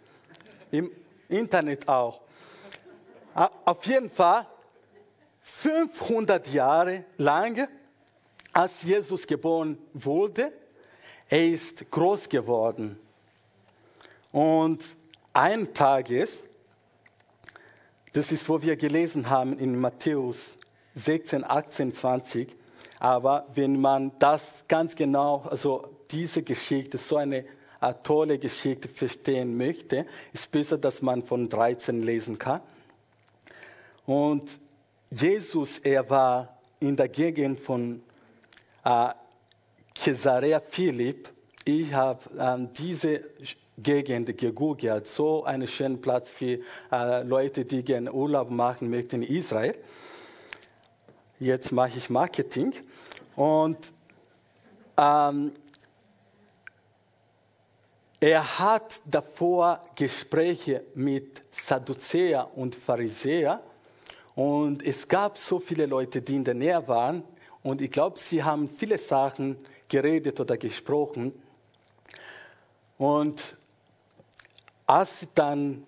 Internet 1.38 1.88
auch. 1.88 2.20
Auf 3.64 3.84
jeden 3.86 4.10
Fall, 4.10 4.46
500 5.40 6.48
Jahre 6.48 7.04
lang, 7.18 7.68
als 8.52 8.82
Jesus 8.82 9.26
geboren 9.26 9.78
wurde, 9.92 10.52
er 11.28 11.46
ist 11.46 11.90
groß 11.90 12.28
geworden. 12.28 12.98
Und 14.30 14.82
ein 15.32 15.74
Tages, 15.74 16.44
das 18.12 18.30
ist, 18.30 18.48
wo 18.48 18.62
wir 18.62 18.76
gelesen 18.76 19.28
haben 19.28 19.58
in 19.58 19.78
Matthäus 19.78 20.56
16, 20.94 21.44
18, 21.44 21.92
20. 21.92 22.56
Aber 23.00 23.46
wenn 23.54 23.80
man 23.80 24.12
das 24.18 24.64
ganz 24.68 24.94
genau, 24.94 25.44
also 25.50 25.88
diese 26.10 26.42
Geschichte, 26.42 26.98
so 26.98 27.16
eine, 27.16 27.44
tolle 27.92 28.38
Geschichte 28.38 28.88
verstehen 28.88 29.56
möchte, 29.56 30.06
ist 30.32 30.50
besser, 30.50 30.78
dass 30.78 31.02
man 31.02 31.22
von 31.22 31.48
13 31.48 32.02
lesen 32.02 32.38
kann. 32.38 32.60
Und 34.06 34.58
Jesus, 35.10 35.78
er 35.78 36.08
war 36.08 36.58
in 36.80 36.96
der 36.96 37.08
Gegend 37.08 37.60
von 37.60 38.02
äh, 38.84 39.08
Caesarea 39.94 40.60
Philipp. 40.60 41.28
Ich 41.64 41.92
habe 41.92 42.20
ähm, 42.38 42.68
diese 42.76 43.22
Gegend 43.78 44.36
gegoogelt, 44.36 45.06
so 45.06 45.44
einen 45.44 45.66
schönen 45.66 46.00
Platz 46.00 46.30
für 46.30 46.58
äh, 46.92 47.22
Leute, 47.22 47.64
die 47.64 47.82
gerne 47.82 48.12
Urlaub 48.12 48.50
machen 48.50 48.90
möchten 48.90 49.22
in 49.22 49.36
Israel. 49.36 49.74
Jetzt 51.40 51.72
mache 51.72 51.98
ich 51.98 52.10
Marketing 52.10 52.72
und 53.34 53.92
ähm, 54.96 55.52
er 58.24 58.58
hat 58.58 59.02
davor 59.04 59.84
Gespräche 59.96 60.82
mit 60.94 61.42
Sadduzäer 61.50 62.48
und 62.56 62.74
Pharisäer 62.74 63.60
und 64.34 64.82
es 64.82 65.06
gab 65.06 65.36
so 65.36 65.58
viele 65.58 65.84
Leute, 65.84 66.22
die 66.22 66.36
in 66.36 66.44
der 66.44 66.54
Nähe 66.54 66.88
waren. 66.88 67.22
Und 67.62 67.82
ich 67.82 67.90
glaube, 67.90 68.18
sie 68.18 68.42
haben 68.42 68.70
viele 68.70 68.96
Sachen 68.96 69.58
geredet 69.90 70.40
oder 70.40 70.56
gesprochen. 70.56 71.34
Und 72.96 73.58
als 74.86 75.20
sie 75.20 75.28
dann 75.34 75.86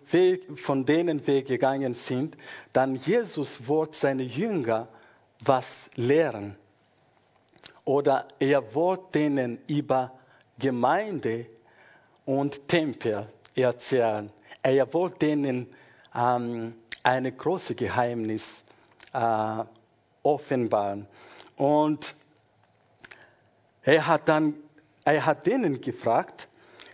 von 0.57 0.85
denen 0.85 1.27
weggegangen 1.27 1.95
sind, 1.95 2.37
dann 2.71 2.97
Jesus 2.97 3.67
wollte 3.67 3.97
seine 3.97 4.25
Jünger 4.25 4.89
was 5.41 5.89
lehren. 5.95 6.55
Oder 7.87 8.29
er 8.39 8.75
wollte 8.75 9.21
denen 9.21 9.59
über 9.69 10.13
Gemeinde 10.59 11.47
und 12.27 12.69
Tempel 12.69 13.27
erzählen. 13.55 14.31
Er 14.63 14.93
wollte 14.93 15.19
denen 15.21 15.75
ähm, 16.15 16.75
eine 17.03 17.33
große 17.33 17.75
Geheimnis 17.75 18.65
äh, 19.13 19.65
offenbaren. 20.23 21.07
Und 21.57 22.15
er 23.83 24.07
hat 24.07 24.29
dann, 24.29 24.55
er 25.05 25.25
hat 25.25 25.47
denen 25.47 25.81
gefragt, 25.81 26.49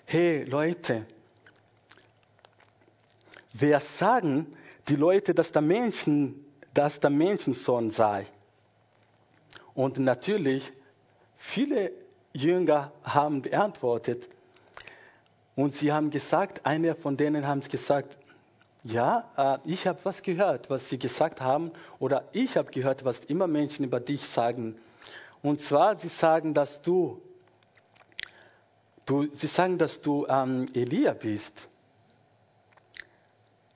hey 0.04 0.44
Leute, 0.44 1.06
wer 3.54 3.80
sagen 3.80 4.54
die 4.88 4.96
Leute, 4.96 5.34
dass 5.34 5.50
der 5.50 5.62
Menschen, 5.62 6.44
dass 6.74 7.00
der 7.00 7.10
Menschensohn 7.10 7.90
sei? 7.90 8.26
Und 9.74 9.98
natürlich, 9.98 10.70
viele 11.36 11.92
Jünger 12.34 12.92
haben 13.04 13.40
beantwortet. 13.40 14.28
Und 15.54 15.74
sie 15.74 15.92
haben 15.92 16.10
gesagt, 16.10 16.64
einer 16.64 16.94
von 16.94 17.16
denen 17.16 17.46
haben 17.46 17.60
gesagt, 17.60 18.16
ja, 18.84 19.30
äh, 19.36 19.58
ich 19.70 19.86
habe 19.86 19.98
was 20.02 20.22
gehört, 20.22 20.68
was 20.68 20.88
Sie 20.88 20.98
gesagt 20.98 21.40
haben, 21.40 21.70
oder 21.98 22.24
ich 22.32 22.56
habe 22.56 22.70
gehört, 22.70 23.04
was 23.04 23.20
immer 23.20 23.46
Menschen 23.46 23.84
über 23.84 24.00
dich 24.00 24.26
sagen. 24.26 24.76
Und 25.42 25.60
zwar, 25.60 25.96
sie 25.96 26.08
sagen, 26.08 26.54
dass 26.54 26.82
du, 26.82 27.20
du 29.06 29.26
sie 29.32 29.46
sagen, 29.46 29.78
dass 29.78 30.00
du 30.00 30.26
ähm, 30.28 30.68
Elia 30.74 31.12
bist. 31.12 31.68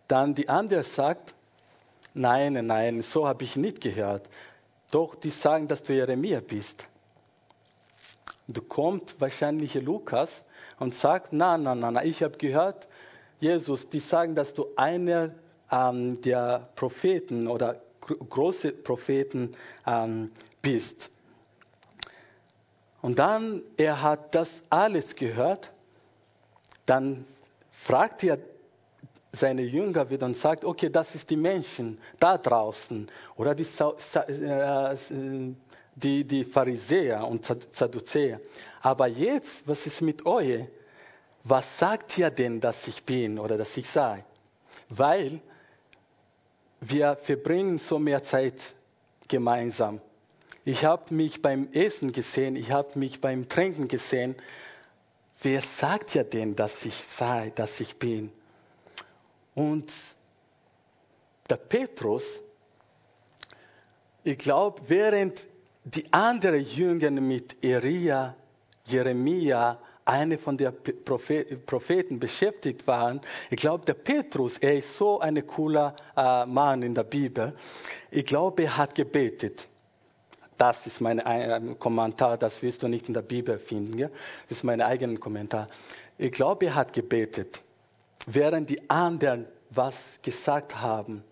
Dann 0.08 0.34
die 0.34 0.48
andere 0.48 0.82
sagt, 0.82 1.34
nein, 2.14 2.66
nein, 2.66 3.02
so 3.02 3.26
habe 3.26 3.44
ich 3.44 3.56
nicht 3.56 3.80
gehört. 3.80 4.28
Doch 4.90 5.14
die 5.16 5.30
sagen, 5.30 5.66
dass 5.66 5.82
du 5.82 5.92
Jeremia 5.92 6.40
bist. 6.40 6.84
Du 8.46 8.62
kommt 8.62 9.20
wahrscheinlich 9.20 9.74
Lukas 9.74 10.44
und 10.78 10.94
sagt, 10.94 11.32
nein, 11.32 11.62
nein, 11.62 11.80
nein, 11.80 11.98
ich 12.04 12.22
habe 12.22 12.36
gehört, 12.36 12.88
Jesus, 13.38 13.88
die 13.88 14.00
sagen, 14.00 14.34
dass 14.34 14.54
du 14.54 14.66
einer 14.76 15.30
ähm, 15.70 16.20
der 16.22 16.68
Propheten 16.74 17.48
oder 17.48 17.80
große 18.00 18.72
Propheten 18.72 19.54
ähm, 19.86 20.30
bist. 20.62 21.10
Und 23.02 23.18
dann, 23.18 23.62
er 23.76 24.02
hat 24.02 24.34
das 24.34 24.64
alles 24.70 25.14
gehört, 25.14 25.70
dann 26.86 27.26
fragt 27.70 28.24
er 28.24 28.38
seine 29.30 29.62
Jünger 29.62 30.08
wieder 30.08 30.26
und 30.26 30.36
sagt, 30.36 30.64
okay, 30.64 30.88
das 30.88 31.14
ist 31.14 31.28
die 31.28 31.36
Menschen 31.36 31.98
da 32.18 32.38
draußen 32.38 33.08
oder 33.36 33.54
die, 33.54 33.64
äh, 33.64 34.96
die, 35.94 36.24
die 36.24 36.44
Pharisäer 36.44 37.26
und 37.26 37.44
Sadduzäer. 37.70 38.40
Aber 38.86 39.08
jetzt, 39.08 39.66
was 39.66 39.84
ist 39.86 40.00
mit 40.00 40.24
euch? 40.26 40.66
was 41.48 41.78
sagt 41.78 42.18
ihr 42.18 42.30
denn, 42.30 42.60
dass 42.60 42.88
ich 42.88 43.04
bin 43.04 43.38
oder 43.38 43.56
dass 43.56 43.76
ich 43.76 43.88
sei? 43.88 44.24
Weil 44.88 45.40
wir 46.80 47.14
verbringen 47.14 47.78
so 47.78 48.00
mehr 48.00 48.22
Zeit 48.22 48.74
gemeinsam. 49.28 50.00
Ich 50.64 50.84
habe 50.84 51.14
mich 51.14 51.40
beim 51.40 51.68
Essen 51.72 52.10
gesehen, 52.12 52.56
ich 52.56 52.72
habe 52.72 52.98
mich 52.98 53.20
beim 53.20 53.48
Trinken 53.48 53.86
gesehen. 53.86 54.34
Wer 55.40 55.60
sagt 55.60 56.14
ja 56.14 56.24
denn, 56.24 56.56
dass 56.56 56.84
ich 56.84 56.96
sei, 56.96 57.52
dass 57.54 57.78
ich 57.78 57.96
bin? 57.96 58.32
Und 59.54 59.92
der 61.48 61.56
Petrus, 61.58 62.24
ich 64.24 64.38
glaube, 64.38 64.82
während 64.88 65.46
die 65.84 66.12
anderen 66.12 66.66
Jünger 66.66 67.12
mit 67.12 67.64
Elia, 67.64 68.34
Jeremia, 68.86 69.78
eine 70.04 70.38
von 70.38 70.56
den 70.56 70.72
Propheten 71.66 72.20
beschäftigt 72.20 72.86
waren. 72.86 73.20
Ich 73.50 73.56
glaube, 73.56 73.84
der 73.84 73.94
Petrus, 73.94 74.58
er 74.58 74.76
ist 74.78 74.96
so 74.96 75.20
ein 75.20 75.44
cooler 75.46 75.94
äh, 76.16 76.46
Mann 76.46 76.82
in 76.82 76.94
der 76.94 77.04
Bibel. 77.04 77.54
Ich 78.10 78.24
glaube, 78.24 78.62
er 78.62 78.76
hat 78.76 78.94
gebetet. 78.94 79.66
Das 80.56 80.86
ist 80.86 81.00
mein 81.00 81.18
äh, 81.18 81.60
Kommentar, 81.78 82.38
das 82.38 82.62
wirst 82.62 82.82
du 82.82 82.88
nicht 82.88 83.08
in 83.08 83.14
der 83.14 83.22
Bibel 83.22 83.58
finden. 83.58 83.98
Das 83.98 84.58
ist 84.58 84.64
mein 84.64 84.80
eigener 84.80 85.18
Kommentar. 85.18 85.68
Ich 86.16 86.32
glaube, 86.32 86.66
er 86.66 86.76
hat 86.76 86.92
gebetet, 86.92 87.60
während 88.26 88.70
die 88.70 88.88
anderen 88.88 89.46
was 89.70 90.18
gesagt 90.22 90.80
haben 90.80 91.24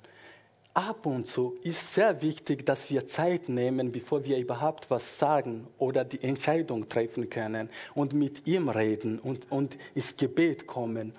ab 0.75 1.07
und 1.07 1.27
zu 1.27 1.57
ist 1.63 1.95
sehr 1.95 2.21
wichtig, 2.21 2.67
dass 2.67 2.91
wir 2.91 3.07
Zeit 3.07 3.49
nehmen, 3.49 3.93
bevor 3.93 4.25
wir 4.25 4.37
überhaupt 4.39 4.91
was 4.91 5.19
sagen 5.19 5.69
oder 5.79 6.05
die 6.05 6.23
Entscheidung 6.23 6.89
treffen 6.89 7.31
können 7.31 7.71
und 7.95 8.13
mit 8.13 8.47
ihm 8.47 8.69
reden 8.69 9.21
und, 9.21 9.51
und 9.51 9.79
ins 9.95 10.17
Gebet 10.17 10.67
kommen. 10.67 11.15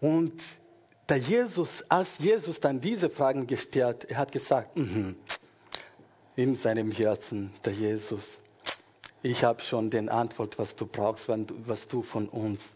Und 0.00 0.34
der 1.08 1.16
Jesus, 1.16 1.84
als 1.88 2.18
Jesus 2.18 2.60
dann 2.60 2.80
diese 2.80 3.08
Fragen 3.08 3.46
gestellt, 3.46 4.04
er 4.10 4.18
hat 4.18 4.32
gesagt, 4.32 4.76
mm 4.76 4.82
-hmm, 4.82 5.14
in 6.36 6.54
seinem 6.54 6.92
Herzen, 6.92 7.52
der 7.64 7.72
Jesus, 7.72 8.38
ich 9.22 9.42
habe 9.42 9.62
schon 9.62 9.88
den 9.88 10.08
Antwort, 10.08 10.58
was 10.58 10.76
du 10.76 10.86
brauchst, 10.86 11.28
was 11.28 11.88
du 11.88 12.02
von 12.02 12.28
uns. 12.28 12.74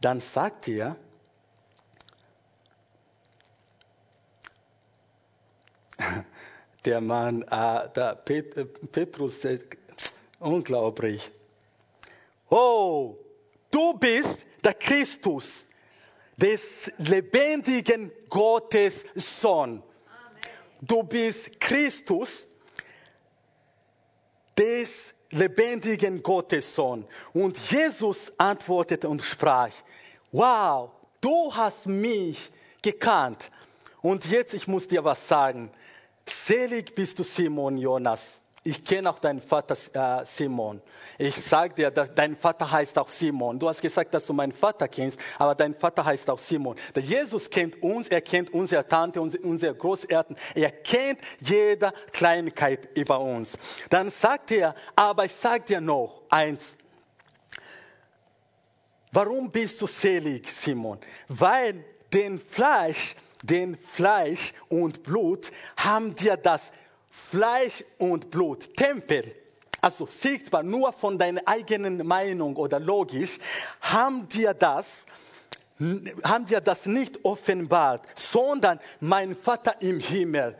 Dann 0.00 0.20
sagt 0.20 0.68
er, 0.68 0.96
der 6.84 7.00
Mann, 7.00 7.42
äh, 7.42 7.88
der 7.94 8.14
Pet, 8.16 8.56
äh, 8.56 8.64
Petrus, 8.64 9.44
äh, 9.44 9.58
unglaublich. 10.38 11.30
Oh, 12.50 13.16
du 13.70 13.94
bist 13.94 14.40
der 14.62 14.74
Christus, 14.74 15.66
des 16.36 16.90
lebendigen 16.98 18.10
Gottes 18.28 19.04
Sohn. 19.14 19.82
Du 20.80 21.02
bist 21.02 21.60
Christus, 21.60 22.46
des 24.56 25.14
lebendigen 25.30 26.22
Gottes 26.22 26.74
Sohn. 26.74 27.06
Und 27.32 27.58
Jesus 27.70 28.32
antwortete 28.36 29.08
und 29.08 29.22
sprach, 29.22 29.72
wow, 30.32 30.90
du 31.20 31.54
hast 31.54 31.86
mich 31.86 32.50
gekannt. 32.82 33.50
Und 34.02 34.26
jetzt, 34.26 34.54
ich 34.54 34.68
muss 34.68 34.86
dir 34.86 35.02
was 35.02 35.26
sagen. 35.26 35.70
Selig 36.26 36.94
bist 36.94 37.18
du, 37.18 37.22
Simon 37.22 37.76
Jonas. 37.78 38.40
Ich 38.66 38.82
kenne 38.82 39.10
auch 39.10 39.18
deinen 39.18 39.42
Vater 39.42 39.76
äh, 39.92 40.24
Simon. 40.24 40.80
Ich 41.18 41.36
sage 41.36 41.74
dir, 41.74 41.90
dein 41.90 42.34
Vater 42.34 42.70
heißt 42.70 42.98
auch 42.98 43.10
Simon. 43.10 43.58
Du 43.58 43.68
hast 43.68 43.82
gesagt, 43.82 44.14
dass 44.14 44.24
du 44.24 44.32
meinen 44.32 44.52
Vater 44.52 44.88
kennst, 44.88 45.20
aber 45.38 45.54
dein 45.54 45.74
Vater 45.74 46.02
heißt 46.02 46.30
auch 46.30 46.38
Simon. 46.38 46.74
Der 46.94 47.02
Jesus 47.02 47.50
kennt 47.50 47.82
uns, 47.82 48.08
er 48.08 48.22
kennt 48.22 48.54
unsere 48.54 48.88
Tante, 48.88 49.20
unsere 49.20 49.74
Großeltern. 49.74 50.34
Er 50.54 50.70
kennt 50.70 51.20
jede 51.40 51.92
Kleinigkeit 52.10 52.88
über 52.96 53.20
uns. 53.20 53.58
Dann 53.90 54.10
sagt 54.10 54.50
er, 54.50 54.74
aber 54.96 55.26
ich 55.26 55.34
sage 55.34 55.64
dir 55.64 55.82
noch 55.82 56.22
eins. 56.30 56.78
warum 59.12 59.50
bist 59.50 59.82
du 59.82 59.86
selig, 59.86 60.48
Simon? 60.48 60.98
Weil 61.28 61.84
den 62.14 62.38
Fleisch, 62.38 63.14
den 63.44 63.76
Fleisch 63.76 64.52
und 64.68 65.02
Blut 65.02 65.52
haben 65.76 66.14
dir 66.14 66.36
das 66.36 66.72
Fleisch 67.08 67.84
und 67.98 68.30
Blut, 68.30 68.74
Tempel, 68.76 69.34
also 69.80 70.06
sichtbar 70.06 70.62
nur 70.62 70.92
von 70.92 71.18
deiner 71.18 71.42
eigenen 71.46 72.06
Meinung 72.06 72.56
oder 72.56 72.80
logisch, 72.80 73.38
haben 73.80 74.28
dir 74.28 74.54
das 74.54 75.04
haben 76.22 76.46
dir 76.46 76.60
das 76.60 76.86
nicht 76.86 77.24
offenbart, 77.24 78.06
sondern 78.14 78.78
mein 79.00 79.34
Vater 79.34 79.74
im 79.82 79.98
Himmel 79.98 80.56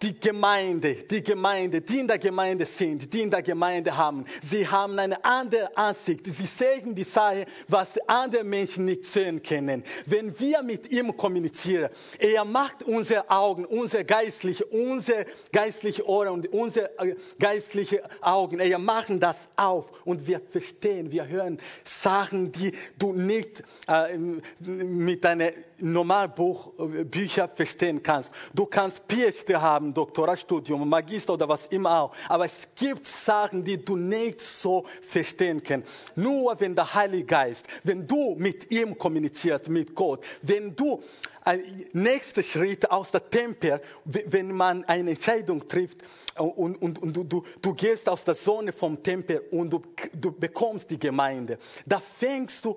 die 0.00 0.18
Gemeinde, 0.18 0.94
die 0.94 1.22
Gemeinde, 1.22 1.80
die 1.80 2.00
in 2.00 2.08
der 2.08 2.18
Gemeinde 2.18 2.64
sind, 2.64 3.12
die 3.12 3.22
in 3.22 3.30
der 3.30 3.42
Gemeinde 3.42 3.96
haben, 3.96 4.24
sie 4.42 4.66
haben 4.66 4.98
eine 4.98 5.22
andere 5.24 5.76
Ansicht. 5.76 6.26
Sie 6.26 6.46
sehen 6.46 6.94
die 6.94 7.04
Sache, 7.04 7.46
was 7.66 7.98
andere 8.06 8.44
Menschen 8.44 8.84
nicht 8.84 9.04
sehen 9.04 9.42
können. 9.42 9.82
Wenn 10.06 10.38
wir 10.38 10.62
mit 10.62 10.90
ihm 10.90 11.16
kommunizieren, 11.16 11.90
er 12.18 12.44
macht 12.44 12.82
unsere 12.84 13.28
Augen, 13.30 13.64
unsere 13.64 14.04
geistliche, 14.04 14.64
unsere 14.66 15.26
geistliche 15.52 16.06
Ohren 16.06 16.28
und 16.34 16.52
unsere 16.52 16.98
äh, 16.98 17.16
geistliche 17.38 18.02
Augen, 18.20 18.60
er 18.60 18.78
macht 18.78 19.08
das 19.20 19.48
auf 19.56 19.90
und 20.04 20.26
wir 20.26 20.40
verstehen, 20.40 21.10
wir 21.10 21.26
hören 21.26 21.58
Sachen, 21.84 22.52
die 22.52 22.72
du 22.98 23.12
nicht 23.12 23.62
äh, 23.86 24.16
mit 24.58 25.24
deinen 25.24 25.52
Normalbuchbüchern 25.80 27.50
verstehen 27.54 28.02
kannst. 28.02 28.30
Du 28.54 28.66
kannst 28.66 29.02
PhD 29.08 29.54
haben, 29.54 29.94
Doktorstudium, 29.94 30.88
Magister 30.88 31.34
oder 31.34 31.48
was 31.48 31.66
immer 31.66 32.02
auch. 32.02 32.12
Aber 32.28 32.44
es 32.44 32.68
gibt 32.74 33.06
Sachen, 33.06 33.64
die 33.64 33.82
du 33.84 33.96
nicht 33.96 34.40
so 34.40 34.84
verstehen 35.02 35.62
kannst. 35.62 35.88
Nur 36.16 36.58
wenn 36.58 36.74
der 36.74 36.94
Heilige 36.94 37.24
Geist, 37.24 37.66
wenn 37.84 38.06
du 38.06 38.34
mit 38.36 38.70
ihm 38.70 38.96
kommunizierst, 38.96 39.68
mit 39.68 39.94
Gott, 39.94 40.24
wenn 40.42 40.74
du 40.74 41.02
ein 41.44 41.62
nächster 41.92 42.42
Schritt 42.42 42.90
aus 42.90 43.10
der 43.10 43.28
Tempel, 43.28 43.80
wenn 44.04 44.52
man 44.52 44.84
eine 44.84 45.10
Entscheidung 45.10 45.66
trifft, 45.66 46.02
und, 46.38 46.76
und, 46.80 47.02
und 47.02 47.16
du, 47.16 47.24
du, 47.24 47.44
du, 47.60 47.74
gehst 47.74 48.08
aus 48.08 48.22
der 48.22 48.36
Sonne 48.36 48.72
vom 48.72 49.02
Tempel 49.02 49.42
und 49.50 49.70
du, 49.70 49.82
du 50.12 50.30
bekommst 50.30 50.88
die 50.88 50.98
Gemeinde. 50.98 51.58
Da 51.84 52.00
fängst 52.00 52.64
du 52.64 52.76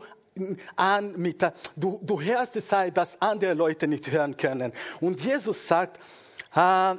an 0.75 1.13
mit, 1.17 1.41
du, 1.75 1.99
du 2.01 2.21
hörst 2.21 2.55
es, 2.55 2.67
dass 2.93 3.21
andere 3.21 3.53
Leute 3.53 3.87
nicht 3.87 4.09
hören 4.09 4.37
können. 4.37 4.71
Und 4.99 5.21
Jesus 5.21 5.67
sagt, 5.67 5.99
äh, 6.55 6.95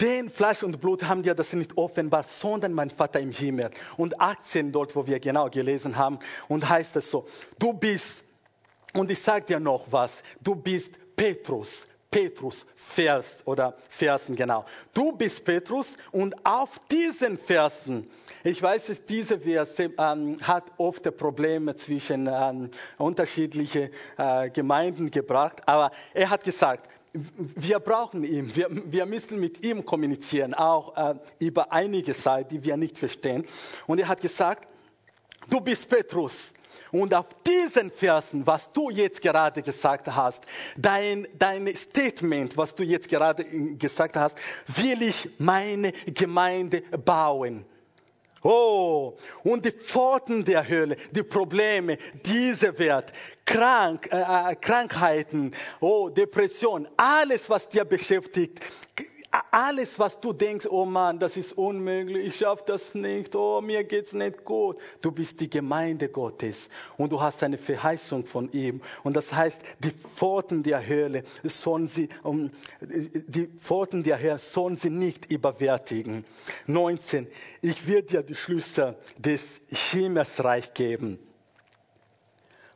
den 0.00 0.30
Fleisch 0.30 0.62
und 0.62 0.80
Blut 0.80 1.04
haben 1.04 1.22
dir 1.22 1.34
das 1.34 1.52
nicht 1.54 1.76
offenbar, 1.76 2.22
sondern 2.22 2.72
mein 2.72 2.90
Vater 2.90 3.18
im 3.18 3.32
Himmel. 3.32 3.70
Und 3.96 4.20
18 4.20 4.70
dort, 4.70 4.94
wo 4.94 5.06
wir 5.06 5.18
genau 5.18 5.50
gelesen 5.50 5.96
haben, 5.96 6.20
und 6.46 6.68
heißt 6.68 6.96
es 6.96 7.10
so, 7.10 7.26
du 7.58 7.72
bist, 7.72 8.22
und 8.94 9.10
ich 9.10 9.20
sage 9.20 9.46
dir 9.46 9.60
noch 9.60 9.86
was, 9.90 10.22
du 10.40 10.54
bist 10.54 10.98
Petrus, 11.16 11.88
Petrus, 12.10 12.64
Vers 12.74 13.42
oder 13.44 13.76
Versen, 13.90 14.34
genau. 14.34 14.64
Du 14.94 15.12
bist 15.12 15.44
Petrus 15.44 15.96
und 16.10 16.34
auf 16.44 16.78
diesen 16.90 17.36
Versen, 17.36 18.08
ich 18.44 18.62
weiß, 18.62 18.86
dass 18.86 19.04
diese 19.04 19.38
Verse 19.38 19.90
ähm, 19.98 20.38
hat 20.40 20.64
oft 20.78 21.16
Probleme 21.16 21.74
zwischen 21.76 22.28
ähm, 22.32 22.70
unterschiedlichen 22.96 23.90
äh, 24.16 24.48
Gemeinden 24.50 25.10
gebracht, 25.10 25.60
aber 25.66 25.90
er 26.14 26.30
hat 26.30 26.44
gesagt, 26.44 26.88
wir 27.12 27.80
brauchen 27.80 28.24
ihn. 28.24 28.54
Wir, 28.54 28.68
wir 28.70 29.06
müssen 29.06 29.40
mit 29.40 29.64
ihm 29.64 29.84
kommunizieren, 29.84 30.54
auch 30.54 30.96
äh, 30.96 31.14
über 31.38 31.72
einige 31.72 32.14
Zeit, 32.14 32.50
die 32.50 32.62
wir 32.62 32.76
nicht 32.76 32.98
verstehen. 32.98 33.46
Und 33.86 34.00
er 34.00 34.08
hat 34.08 34.20
gesagt, 34.20 34.68
du 35.48 35.60
bist 35.60 35.88
Petrus. 35.88 36.52
Und 36.90 37.14
auf 37.14 37.26
diesen 37.46 37.90
Versen, 37.90 38.46
was 38.46 38.72
du 38.72 38.90
jetzt 38.90 39.20
gerade 39.20 39.62
gesagt 39.62 40.08
hast, 40.08 40.44
dein, 40.76 41.26
dein 41.38 41.74
Statement, 41.74 42.56
was 42.56 42.74
du 42.74 42.82
jetzt 42.82 43.08
gerade 43.08 43.44
gesagt 43.76 44.16
hast, 44.16 44.36
will 44.66 45.02
ich 45.02 45.30
meine 45.38 45.92
Gemeinde 45.92 46.82
bauen. 47.04 47.64
Oh, 48.42 49.14
und 49.42 49.64
die 49.64 49.72
Pforten 49.72 50.44
der 50.44 50.66
Hölle, 50.66 50.96
die 51.10 51.24
Probleme, 51.24 51.98
diese 52.24 52.78
Welt, 52.78 53.12
Krank, 53.44 54.08
äh, 54.12 54.52
äh, 54.52 54.54
Krankheiten, 54.54 55.52
oh, 55.80 56.08
Depression, 56.08 56.86
alles, 56.96 57.50
was 57.50 57.68
dir 57.68 57.84
beschäftigt, 57.84 58.60
alles, 59.30 59.98
was 59.98 60.18
du 60.18 60.32
denkst, 60.32 60.66
oh 60.70 60.86
Mann, 60.86 61.18
das 61.18 61.36
ist 61.36 61.52
unmöglich, 61.52 62.28
ich 62.28 62.36
schaffe 62.36 62.64
das 62.66 62.94
nicht, 62.94 63.34
oh, 63.34 63.60
mir 63.60 63.84
geht's 63.84 64.12
nicht 64.12 64.44
gut. 64.44 64.78
Du 65.02 65.12
bist 65.12 65.38
die 65.40 65.50
Gemeinde 65.50 66.08
Gottes 66.08 66.68
und 66.96 67.12
du 67.12 67.20
hast 67.20 67.42
eine 67.42 67.58
Verheißung 67.58 68.24
von 68.24 68.50
ihm. 68.52 68.80
Und 69.02 69.16
das 69.16 69.32
heißt, 69.32 69.60
die 69.80 69.90
Pforten 69.90 70.62
der 70.62 70.86
Hölle 70.86 71.24
sollen 71.44 71.88
sie, 71.88 72.08
um, 72.22 72.50
die 72.80 73.48
Pforten 73.48 74.02
der 74.02 74.20
Hölle 74.20 74.38
sollen 74.38 74.78
sie 74.78 74.90
nicht 74.90 75.30
überwältigen. 75.30 76.24
19. 76.66 77.26
Ich 77.60 77.86
werde 77.86 78.06
dir 78.06 78.22
die 78.22 78.34
Schlüssel 78.34 78.96
des 79.18 79.60
Himmelsreich 79.68 80.72
geben. 80.72 81.18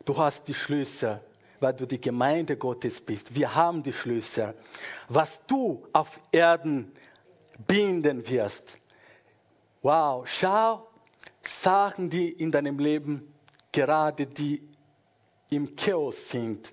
Du 0.05 0.17
hast 0.17 0.49
die 0.49 0.55
Schlüssel 0.55 1.21
weil 1.63 1.75
du 1.75 1.87
die 1.87 2.01
Gemeinde 2.01 2.57
Gottes 2.57 3.01
bist. 3.01 3.35
Wir 3.35 3.55
haben 3.55 3.83
die 3.83 3.93
Schlüssel. 3.93 4.55
Was 5.09 5.47
du 5.47 5.87
auf 5.93 6.21
Erden 6.33 6.93
binden 7.67 8.29
wirst. 8.29 8.79
Wow, 9.83 10.27
schau, 10.29 10.89
Sachen, 11.41 12.11
die 12.11 12.31
in 12.31 12.51
deinem 12.51 12.79
Leben 12.79 13.33
gerade 13.71 14.27
die 14.27 14.69
im 15.51 15.75
Chaos 15.77 16.29
sind 16.31 16.73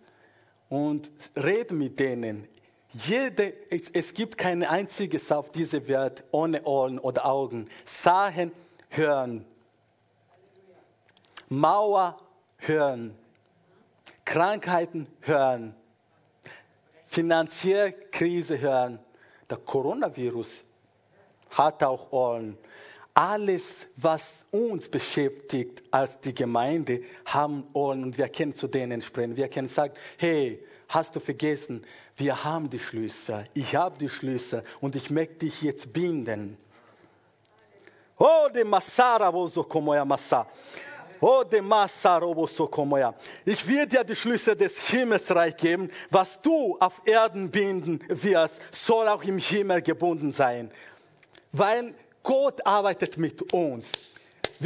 und 0.69 1.09
rede 1.35 1.73
mit 1.73 1.99
denen. 1.99 2.47
Jede, 2.91 3.53
es, 3.69 3.89
es 3.89 4.13
gibt 4.13 4.37
kein 4.37 4.63
einziges 4.63 5.31
auf 5.31 5.49
dieser 5.49 5.87
Welt 5.87 6.23
ohne 6.31 6.63
Ohren 6.63 6.97
oder 6.97 7.25
Augen. 7.25 7.69
Sachen 7.85 8.51
hören. 8.89 9.45
Mauer 11.49 12.19
hören. 12.57 13.15
Krankheiten 14.30 15.07
hören, 15.21 15.73
finanzielle 17.07 17.93
Krise 18.11 18.59
hören, 18.59 18.99
der 19.49 19.57
Coronavirus 19.57 20.63
hat 21.49 21.82
auch 21.82 22.11
Ohren. 22.11 22.55
Alles, 23.15 23.88
was 23.95 24.45
uns 24.51 24.88
beschäftigt 24.88 25.82
als 25.89 26.19
die 26.19 26.36
Gemeinde, 26.36 27.01
haben 27.25 27.65
Ohren 27.73 28.03
und 28.03 28.19
wir 28.19 28.30
können 28.30 28.53
zu 28.53 28.67
denen 28.67 29.01
sprechen. 29.01 29.36
Wir 29.36 29.47
können 29.47 29.67
sagen, 29.67 29.95
hey, 30.19 30.63
hast 30.89 31.15
du 31.15 31.19
vergessen, 31.19 31.84
wir 32.15 32.43
haben 32.43 32.69
die 32.69 32.77
Schlüssel, 32.77 33.47
ich 33.55 33.75
habe 33.75 33.97
die 33.97 34.09
Schlüssel 34.09 34.63
und 34.80 34.95
ich 34.95 35.09
möchte 35.09 35.38
dich 35.38 35.63
jetzt 35.63 35.91
binden. 35.91 36.55
Oh, 38.15 38.47
de 38.53 38.63
Masara, 38.63 39.34
wo 39.34 39.47
so 39.47 39.63
como 39.63 39.95
ja 39.95 40.05
Massa. 40.05 40.45
Oh, 41.22 41.43
Ich 43.45 43.67
will 43.67 43.86
dir 43.88 44.03
die 44.03 44.15
Schlüssel 44.15 44.55
des 44.55 44.89
Himmelsreich 44.89 45.57
geben. 45.57 45.89
Was 46.09 46.41
du 46.41 46.78
auf 46.80 47.01
Erden 47.05 47.51
binden 47.51 47.99
wirst, 48.07 48.61
soll 48.72 49.07
auch 49.07 49.24
im 49.24 49.38
Himmel 49.38 49.82
gebunden 49.82 50.32
sein. 50.32 50.72
Weil 51.51 51.93
Gott 52.24 52.65
arbeitet 52.65 53.17
mit 53.17 53.53
uns 53.53 53.91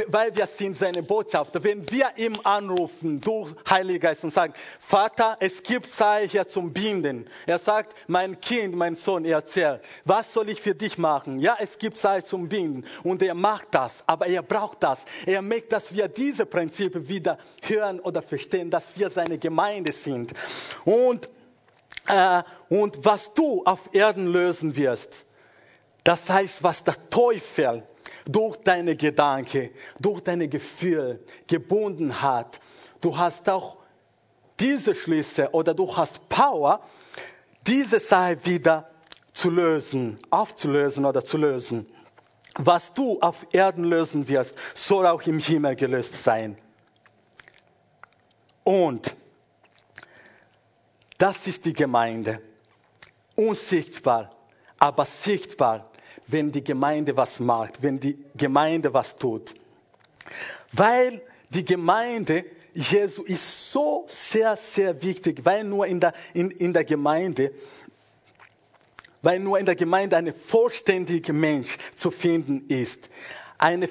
weil 0.07 0.35
wir 0.35 0.47
sind 0.47 0.75
seine 0.77 1.03
Botschafter. 1.03 1.63
Wenn 1.63 1.89
wir 1.91 2.11
ihm 2.15 2.33
anrufen 2.43 3.21
durch 3.21 3.53
Heiliger 3.69 4.09
Geist 4.09 4.23
und 4.23 4.33
sagen, 4.33 4.53
Vater, 4.79 5.37
es 5.39 5.61
gibt 5.61 5.89
Zeit 5.91 6.31
hier 6.31 6.47
zum 6.47 6.73
Binden. 6.73 7.29
Er 7.45 7.59
sagt, 7.59 7.95
mein 8.07 8.39
Kind, 8.41 8.75
mein 8.75 8.95
Sohn, 8.95 9.23
erzähl, 9.25 9.81
was 10.03 10.33
soll 10.33 10.49
ich 10.49 10.61
für 10.61 10.75
dich 10.75 10.97
machen? 10.97 11.39
Ja, 11.39 11.57
es 11.59 11.77
gibt 11.77 11.97
Zeit 11.97 12.27
zum 12.27 12.49
Binden. 12.49 12.85
Und 13.03 13.21
er 13.21 13.35
macht 13.35 13.67
das, 13.71 14.03
aber 14.07 14.27
er 14.27 14.41
braucht 14.41 14.83
das. 14.83 15.05
Er 15.25 15.41
möchte, 15.41 15.69
dass 15.69 15.93
wir 15.93 16.07
diese 16.07 16.45
Prinzipien 16.45 17.07
wieder 17.07 17.37
hören 17.61 17.99
oder 17.99 18.21
verstehen, 18.21 18.69
dass 18.69 18.97
wir 18.97 19.09
seine 19.09 19.37
Gemeinde 19.37 19.91
sind. 19.91 20.33
Und, 20.85 21.29
äh, 22.07 22.43
und 22.69 23.05
was 23.05 23.33
du 23.33 23.63
auf 23.63 23.89
Erden 23.93 24.27
lösen 24.27 24.75
wirst, 24.75 25.25
das 26.03 26.29
heißt, 26.29 26.63
was 26.63 26.83
der 26.83 27.09
Teufel 27.09 27.83
durch 28.25 28.57
deine 28.57 28.95
Gedanken, 28.95 29.69
durch 29.99 30.21
deine 30.21 30.47
Gefühle 30.47 31.19
gebunden 31.47 32.21
hat. 32.21 32.59
Du 33.01 33.17
hast 33.17 33.49
auch 33.49 33.77
diese 34.59 34.95
Schlüsse 34.95 35.49
oder 35.51 35.73
du 35.73 35.95
hast 35.95 36.27
Power, 36.29 36.81
diese 37.65 37.99
Sache 37.99 38.45
wieder 38.45 38.89
zu 39.33 39.49
lösen, 39.49 40.19
aufzulösen 40.29 41.05
oder 41.05 41.23
zu 41.23 41.37
lösen. 41.37 41.87
Was 42.55 42.93
du 42.93 43.19
auf 43.19 43.47
Erden 43.51 43.85
lösen 43.85 44.27
wirst, 44.27 44.55
soll 44.73 45.07
auch 45.07 45.23
im 45.23 45.39
Himmel 45.39 45.75
gelöst 45.75 46.23
sein. 46.23 46.57
Und 48.63 49.15
das 51.17 51.47
ist 51.47 51.65
die 51.65 51.73
Gemeinde. 51.73 52.41
Unsichtbar, 53.35 54.35
aber 54.77 55.05
sichtbar 55.05 55.89
wenn 56.27 56.51
die 56.51 56.63
Gemeinde 56.63 57.15
was 57.15 57.39
macht, 57.39 57.81
wenn 57.81 57.99
die 57.99 58.17
Gemeinde 58.35 58.93
was 58.93 59.15
tut. 59.15 59.53
Weil 60.71 61.21
die 61.49 61.65
Gemeinde 61.65 62.45
Jesu 62.73 63.23
ist 63.23 63.71
so 63.71 64.05
sehr, 64.07 64.55
sehr 64.55 64.99
wichtig, 65.01 65.41
weil 65.43 65.63
nur 65.63 65.85
in 65.85 65.99
der, 65.99 66.13
in, 66.33 66.49
in 66.51 66.73
der 66.73 66.83
Gemeinde, 66.83 67.51
weil 69.21 69.39
nur 69.39 69.59
in 69.59 69.65
der 69.65 69.75
Gemeinde 69.75 70.17
ein 70.17 70.33
vollständiger 70.33 71.33
Mensch 71.33 71.77
zu 71.95 72.09
finden 72.09 72.65
ist. 72.67 73.09
Eine, 73.59 73.87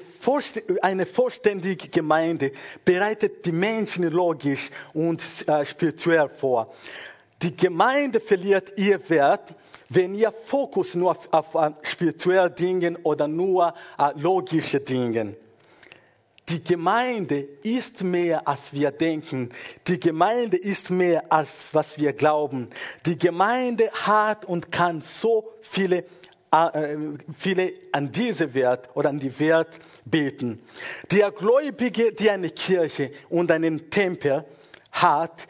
eine 0.81 1.05
vollständige 1.05 1.87
Gemeinde 1.87 2.51
bereitet 2.83 3.45
die 3.45 3.51
Menschen 3.51 4.03
logisch 4.11 4.69
und 4.93 5.23
äh, 5.47 5.65
spirituell 5.65 6.29
vor. 6.29 6.73
Die 7.41 7.55
Gemeinde 7.55 8.19
verliert 8.19 8.73
ihr 8.77 8.99
Wert, 9.09 9.55
wenn 9.93 10.15
ihr 10.15 10.31
Fokus 10.31 10.95
nur 10.95 11.11
auf, 11.11 11.27
auf 11.31 11.55
uh, 11.55 11.73
spirituelle 11.83 12.51
Dingen 12.51 12.97
oder 13.03 13.27
nur 13.27 13.73
uh, 13.99 14.09
logische 14.15 14.79
Dingen. 14.79 15.35
Die 16.49 16.63
Gemeinde 16.63 17.47
ist 17.63 18.03
mehr, 18.03 18.45
als 18.47 18.73
wir 18.73 18.91
denken. 18.91 19.49
Die 19.87 19.99
Gemeinde 19.99 20.57
ist 20.57 20.89
mehr, 20.89 21.31
als 21.31 21.67
was 21.71 21.97
wir 21.97 22.11
glauben. 22.13 22.69
Die 23.05 23.17
Gemeinde 23.17 23.89
hat 23.91 24.43
und 24.43 24.69
kann 24.69 25.01
so 25.01 25.53
viele, 25.61 26.03
äh, 26.51 26.97
viele 27.37 27.71
an 27.93 28.11
diese 28.11 28.53
Wert 28.53 28.89
oder 28.93 29.09
an 29.09 29.19
die 29.19 29.39
Wert 29.39 29.79
beten. 30.03 30.61
Der 31.11 31.31
Gläubige, 31.31 32.11
der 32.11 32.33
eine 32.33 32.49
Kirche 32.49 33.11
und 33.29 33.49
einen 33.49 33.89
Tempel 33.89 34.43
hat, 34.91 35.47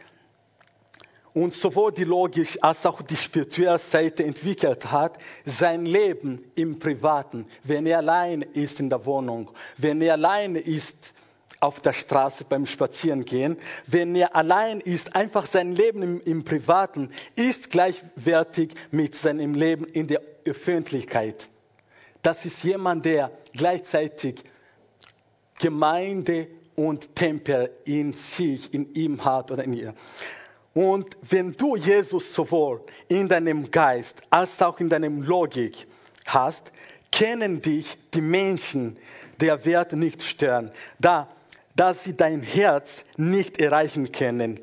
und 1.34 1.54
sowohl 1.54 1.92
die 1.92 2.04
logische 2.04 2.62
als 2.62 2.86
auch 2.86 3.02
die 3.02 3.16
spirituelle 3.16 3.78
Seite 3.78 4.24
entwickelt 4.24 4.92
hat, 4.92 5.18
sein 5.44 5.86
Leben 5.86 6.44
im 6.56 6.78
Privaten, 6.78 7.48
wenn 7.64 7.86
er 7.86 8.00
allein 8.00 8.42
ist 8.54 8.80
in 8.80 8.90
der 8.90 9.04
Wohnung, 9.06 9.50
wenn 9.78 10.02
er 10.02 10.14
allein 10.14 10.56
ist 10.56 11.14
auf 11.60 11.80
der 11.80 11.94
Straße 11.94 12.44
beim 12.44 12.66
Spazierengehen, 12.66 13.58
wenn 13.88 14.16
er 14.16 14.36
allein 14.36 14.82
ist, 14.82 15.16
einfach 15.16 15.46
sein 15.46 15.72
Leben 15.72 16.04
im, 16.04 16.22
im 16.26 16.44
Privaten 16.44 17.10
ist 17.36 17.70
gleichwertig 17.70 18.76
mit 18.92 19.16
seinem 19.16 19.56
Leben 19.56 19.86
in 19.86 20.08
der 20.08 20.22
Öffentlichkeit. 20.46 21.48
Das 22.22 22.46
ist 22.46 22.64
jemand, 22.64 23.06
der 23.06 23.32
gleichzeitig 23.54 24.44
Gemeinde 25.60 26.48
und 26.76 27.16
Tempel 27.16 27.72
in 27.86 28.14
sich, 28.14 28.74
in 28.74 28.94
ihm 28.94 29.24
hat 29.24 29.52
oder 29.52 29.64
in 29.64 29.74
ihr. 29.74 29.94
Und 30.74 31.18
wenn 31.22 31.56
du 31.56 31.76
Jesus 31.76 32.34
sowohl 32.34 32.82
in 33.08 33.28
deinem 33.28 33.70
Geist 33.70 34.22
als 34.30 34.62
auch 34.62 34.80
in 34.80 34.90
deinem 34.90 35.22
Logik 35.22 35.88
hast, 36.26 36.72
kennen 37.12 37.62
dich 37.62 37.98
die 38.14 38.22
Menschen 38.22 38.98
der 39.40 39.64
Wert 39.66 39.94
nicht 39.94 40.24
stören, 40.24 40.72
da, 41.00 41.28
da 41.76 41.94
sie 41.94 42.16
dein 42.16 42.42
Herz 42.42 43.04
nicht 43.18 43.60
erreichen 43.60 44.12
können. 44.12 44.60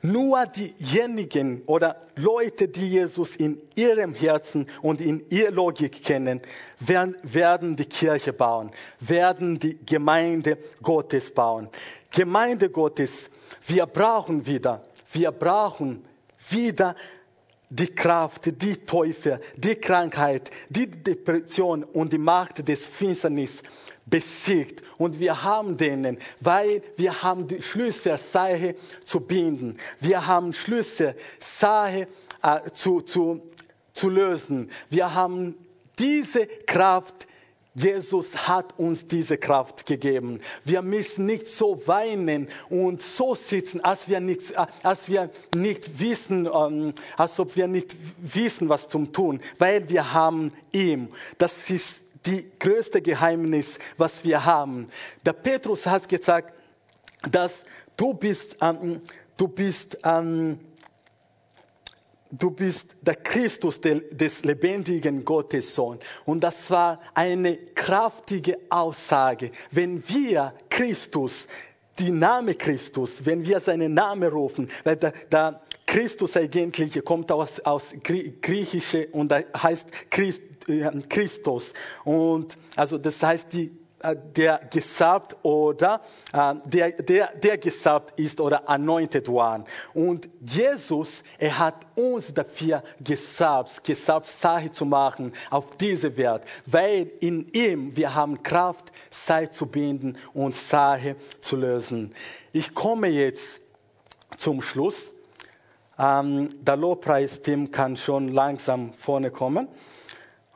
Nur 0.00 0.46
diejenigen 0.46 1.62
oder 1.66 2.00
Leute, 2.16 2.68
die 2.68 2.88
Jesus 2.88 3.36
in 3.36 3.60
ihrem 3.74 4.14
Herzen 4.14 4.66
und 4.80 5.00
in 5.00 5.24
ihrer 5.28 5.50
Logik 5.50 6.02
kennen, 6.02 6.40
werden, 6.80 7.16
werden 7.22 7.76
die 7.76 7.84
Kirche 7.84 8.32
bauen, 8.32 8.70
werden 8.98 9.58
die 9.58 9.78
Gemeinde 9.84 10.58
Gottes 10.82 11.32
bauen. 11.32 11.68
Gemeinde 12.10 12.70
Gottes, 12.70 13.30
wir 13.66 13.86
brauchen 13.86 14.44
wieder 14.46 14.82
wir 15.12 15.30
brauchen 15.30 16.04
wieder 16.48 16.96
die 17.68 17.94
Kraft, 17.94 18.50
die 18.60 18.76
Teufel, 18.76 19.40
die 19.56 19.76
Krankheit, 19.76 20.50
die 20.68 20.90
Depression 20.90 21.84
und 21.84 22.12
die 22.12 22.18
Macht 22.18 22.66
des 22.68 22.86
Finsternis 22.86 23.62
besiegt. 24.04 24.82
Und 24.98 25.18
wir 25.18 25.42
haben 25.42 25.76
denen, 25.76 26.18
weil 26.40 26.82
wir 26.96 27.22
haben 27.22 27.48
die 27.48 27.62
Schlüssel, 27.62 28.18
Sache 28.18 28.74
zu 29.04 29.20
binden. 29.20 29.78
Wir 30.00 30.26
haben 30.26 30.52
Schlüssel, 30.52 31.14
Sache 31.38 32.08
äh, 32.42 32.70
zu, 32.72 33.00
zu, 33.00 33.40
zu 33.94 34.10
lösen. 34.10 34.70
Wir 34.90 35.14
haben 35.14 35.54
diese 35.98 36.46
Kraft 36.46 37.26
Jesus 37.74 38.46
hat 38.46 38.78
uns 38.78 39.06
diese 39.06 39.38
Kraft 39.38 39.86
gegeben. 39.86 40.40
Wir 40.62 40.82
müssen 40.82 41.24
nicht 41.24 41.48
so 41.48 41.80
weinen 41.86 42.48
und 42.68 43.00
so 43.00 43.34
sitzen, 43.34 43.82
als 43.82 44.08
wir 44.08 44.20
nicht, 44.20 44.54
als 44.82 45.08
wir 45.08 45.30
nicht 45.56 45.98
wissen, 45.98 46.46
ähm, 46.46 46.92
als 47.16 47.40
ob 47.40 47.56
wir 47.56 47.68
nicht 47.68 47.96
wissen, 48.18 48.68
was 48.68 48.88
zum 48.88 49.12
tun, 49.12 49.40
weil 49.58 49.88
wir 49.88 50.12
haben 50.12 50.52
ihm. 50.72 51.08
Das 51.38 51.70
ist 51.70 52.02
die 52.26 52.46
größte 52.58 53.00
Geheimnis, 53.00 53.78
was 53.96 54.22
wir 54.22 54.44
haben. 54.44 54.88
Der 55.24 55.32
Petrus 55.32 55.86
hat 55.86 56.08
gesagt, 56.08 56.52
dass 57.30 57.64
du 57.96 58.12
bist, 58.12 58.56
ähm, 58.60 59.00
du 59.38 59.48
bist, 59.48 59.98
ähm, 60.04 60.58
du 62.32 62.50
bist 62.50 62.94
der 63.02 63.16
Christus 63.16 63.80
des 63.80 64.44
lebendigen 64.44 65.24
Gottes 65.24 65.74
Sohn. 65.74 65.98
Und 66.24 66.42
das 66.42 66.70
war 66.70 67.00
eine 67.14 67.56
kraftige 67.74 68.58
Aussage. 68.70 69.52
Wenn 69.70 70.02
wir 70.08 70.54
Christus, 70.68 71.46
die 71.98 72.10
Name 72.10 72.54
Christus, 72.54 73.24
wenn 73.24 73.44
wir 73.44 73.60
seinen 73.60 73.94
Namen 73.94 74.30
rufen, 74.30 74.68
weil 74.82 74.96
der, 74.96 75.12
der 75.30 75.60
Christus 75.86 76.36
eigentlich 76.36 77.04
kommt 77.04 77.30
aus, 77.30 77.60
aus 77.60 77.92
Griechische 78.02 79.08
und 79.12 79.32
heißt 79.32 79.86
Christ, 80.10 80.40
äh, 80.68 80.90
Christus. 81.08 81.72
Und 82.04 82.56
also 82.76 82.96
das 82.96 83.22
heißt 83.22 83.52
die 83.52 83.81
der 84.14 84.60
gesalbt 84.70 85.36
oder 85.42 86.00
äh, 86.32 86.54
der, 86.64 86.92
der, 86.92 87.28
der 87.36 87.58
gesalbt 87.58 88.18
ist 88.18 88.40
oder 88.40 88.68
anointed 88.68 89.28
one. 89.28 89.64
Und 89.94 90.28
Jesus, 90.40 91.22
er 91.38 91.58
hat 91.58 91.86
uns 91.94 92.32
dafür 92.32 92.82
gesalbt, 93.00 93.82
gesalbt 93.84 94.26
Sache 94.26 94.70
zu 94.72 94.84
machen 94.84 95.32
auf 95.50 95.76
diese 95.76 96.16
Welt, 96.16 96.42
weil 96.66 97.10
in 97.20 97.48
ihm 97.52 97.94
wir 97.96 98.14
haben 98.14 98.42
Kraft, 98.42 98.92
Zeit 99.10 99.54
zu 99.54 99.66
binden 99.66 100.16
und 100.34 100.54
Sache 100.54 101.16
zu 101.40 101.56
lösen. 101.56 102.14
Ich 102.52 102.74
komme 102.74 103.08
jetzt 103.08 103.60
zum 104.36 104.62
Schluss. 104.62 105.12
Ähm, 105.98 106.48
der 106.62 106.76
Lobpreisteam 106.76 107.70
kann 107.70 107.96
schon 107.96 108.28
langsam 108.28 108.92
vorne 108.92 109.30
kommen. 109.30 109.68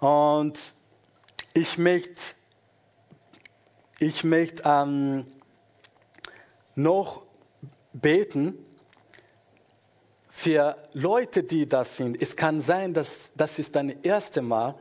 Und 0.00 0.58
ich 1.54 1.78
möchte 1.78 2.35
ich 3.98 4.24
möchte 4.24 4.62
ähm, 4.66 5.26
noch 6.74 7.24
beten 7.92 8.54
für 10.28 10.76
Leute, 10.92 11.42
die 11.42 11.66
das 11.66 11.96
sind. 11.96 12.20
Es 12.20 12.36
kann 12.36 12.60
sein, 12.60 12.92
dass 12.92 13.30
das 13.34 13.58
ist 13.58 13.74
dein 13.74 14.02
erstes 14.02 14.42
Mal, 14.42 14.74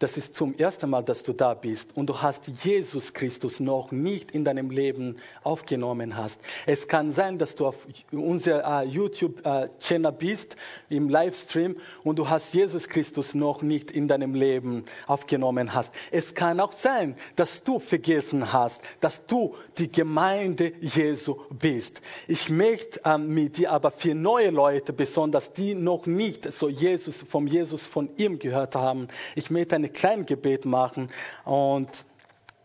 das 0.00 0.16
ist 0.16 0.34
zum 0.34 0.56
ersten 0.56 0.88
Mal, 0.88 1.02
dass 1.02 1.22
du 1.22 1.34
da 1.34 1.52
bist 1.52 1.90
und 1.94 2.08
du 2.08 2.22
hast 2.22 2.48
Jesus 2.64 3.12
Christus 3.12 3.60
noch 3.60 3.92
nicht 3.92 4.30
in 4.30 4.44
deinem 4.44 4.70
Leben 4.70 5.18
aufgenommen 5.42 6.16
hast. 6.16 6.40
Es 6.64 6.88
kann 6.88 7.12
sein, 7.12 7.36
dass 7.36 7.54
du 7.54 7.66
auf 7.66 7.76
unser 8.10 8.64
uh, 8.66 8.82
YouTube-Channel 8.82 10.10
uh, 10.10 10.16
bist, 10.16 10.56
im 10.88 11.10
Livestream 11.10 11.76
und 12.02 12.18
du 12.18 12.30
hast 12.30 12.54
Jesus 12.54 12.88
Christus 12.88 13.34
noch 13.34 13.60
nicht 13.60 13.90
in 13.90 14.08
deinem 14.08 14.34
Leben 14.34 14.86
aufgenommen 15.06 15.74
hast. 15.74 15.92
Es 16.10 16.34
kann 16.34 16.60
auch 16.60 16.72
sein, 16.72 17.14
dass 17.36 17.62
du 17.62 17.78
vergessen 17.78 18.54
hast, 18.54 18.80
dass 19.00 19.26
du 19.26 19.54
die 19.76 19.92
Gemeinde 19.92 20.72
Jesu 20.80 21.36
bist. 21.50 22.00
Ich 22.26 22.48
möchte 22.48 23.02
uh, 23.06 23.18
mit 23.18 23.58
dir 23.58 23.70
aber 23.70 23.90
für 23.90 24.14
neue 24.14 24.48
Leute, 24.48 24.94
besonders 24.94 25.52
die 25.52 25.74
noch 25.74 26.06
nicht 26.06 26.50
so 26.50 26.70
Jesus, 26.70 27.22
vom 27.28 27.46
Jesus 27.46 27.84
von 27.84 28.08
ihm 28.16 28.38
gehört 28.38 28.74
haben, 28.74 29.08
ich 29.34 29.50
möchte 29.50 29.76
eine 29.76 29.89
kleines 29.92 30.26
Gebet 30.26 30.64
machen 30.64 31.10
und 31.44 31.88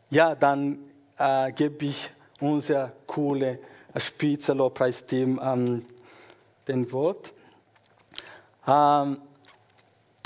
ja, 0.10 0.36
dann 0.36 0.80
äh, 1.18 1.52
gebe 1.52 1.86
ich 1.86 2.10
unser 2.40 2.92
coole 3.08 3.60
Spitze 3.98 4.54
Lobpreisteam 4.54 5.40
ähm, 5.44 5.86
den 6.68 6.92
Wort. 6.92 7.34
Ähm, 8.68 9.20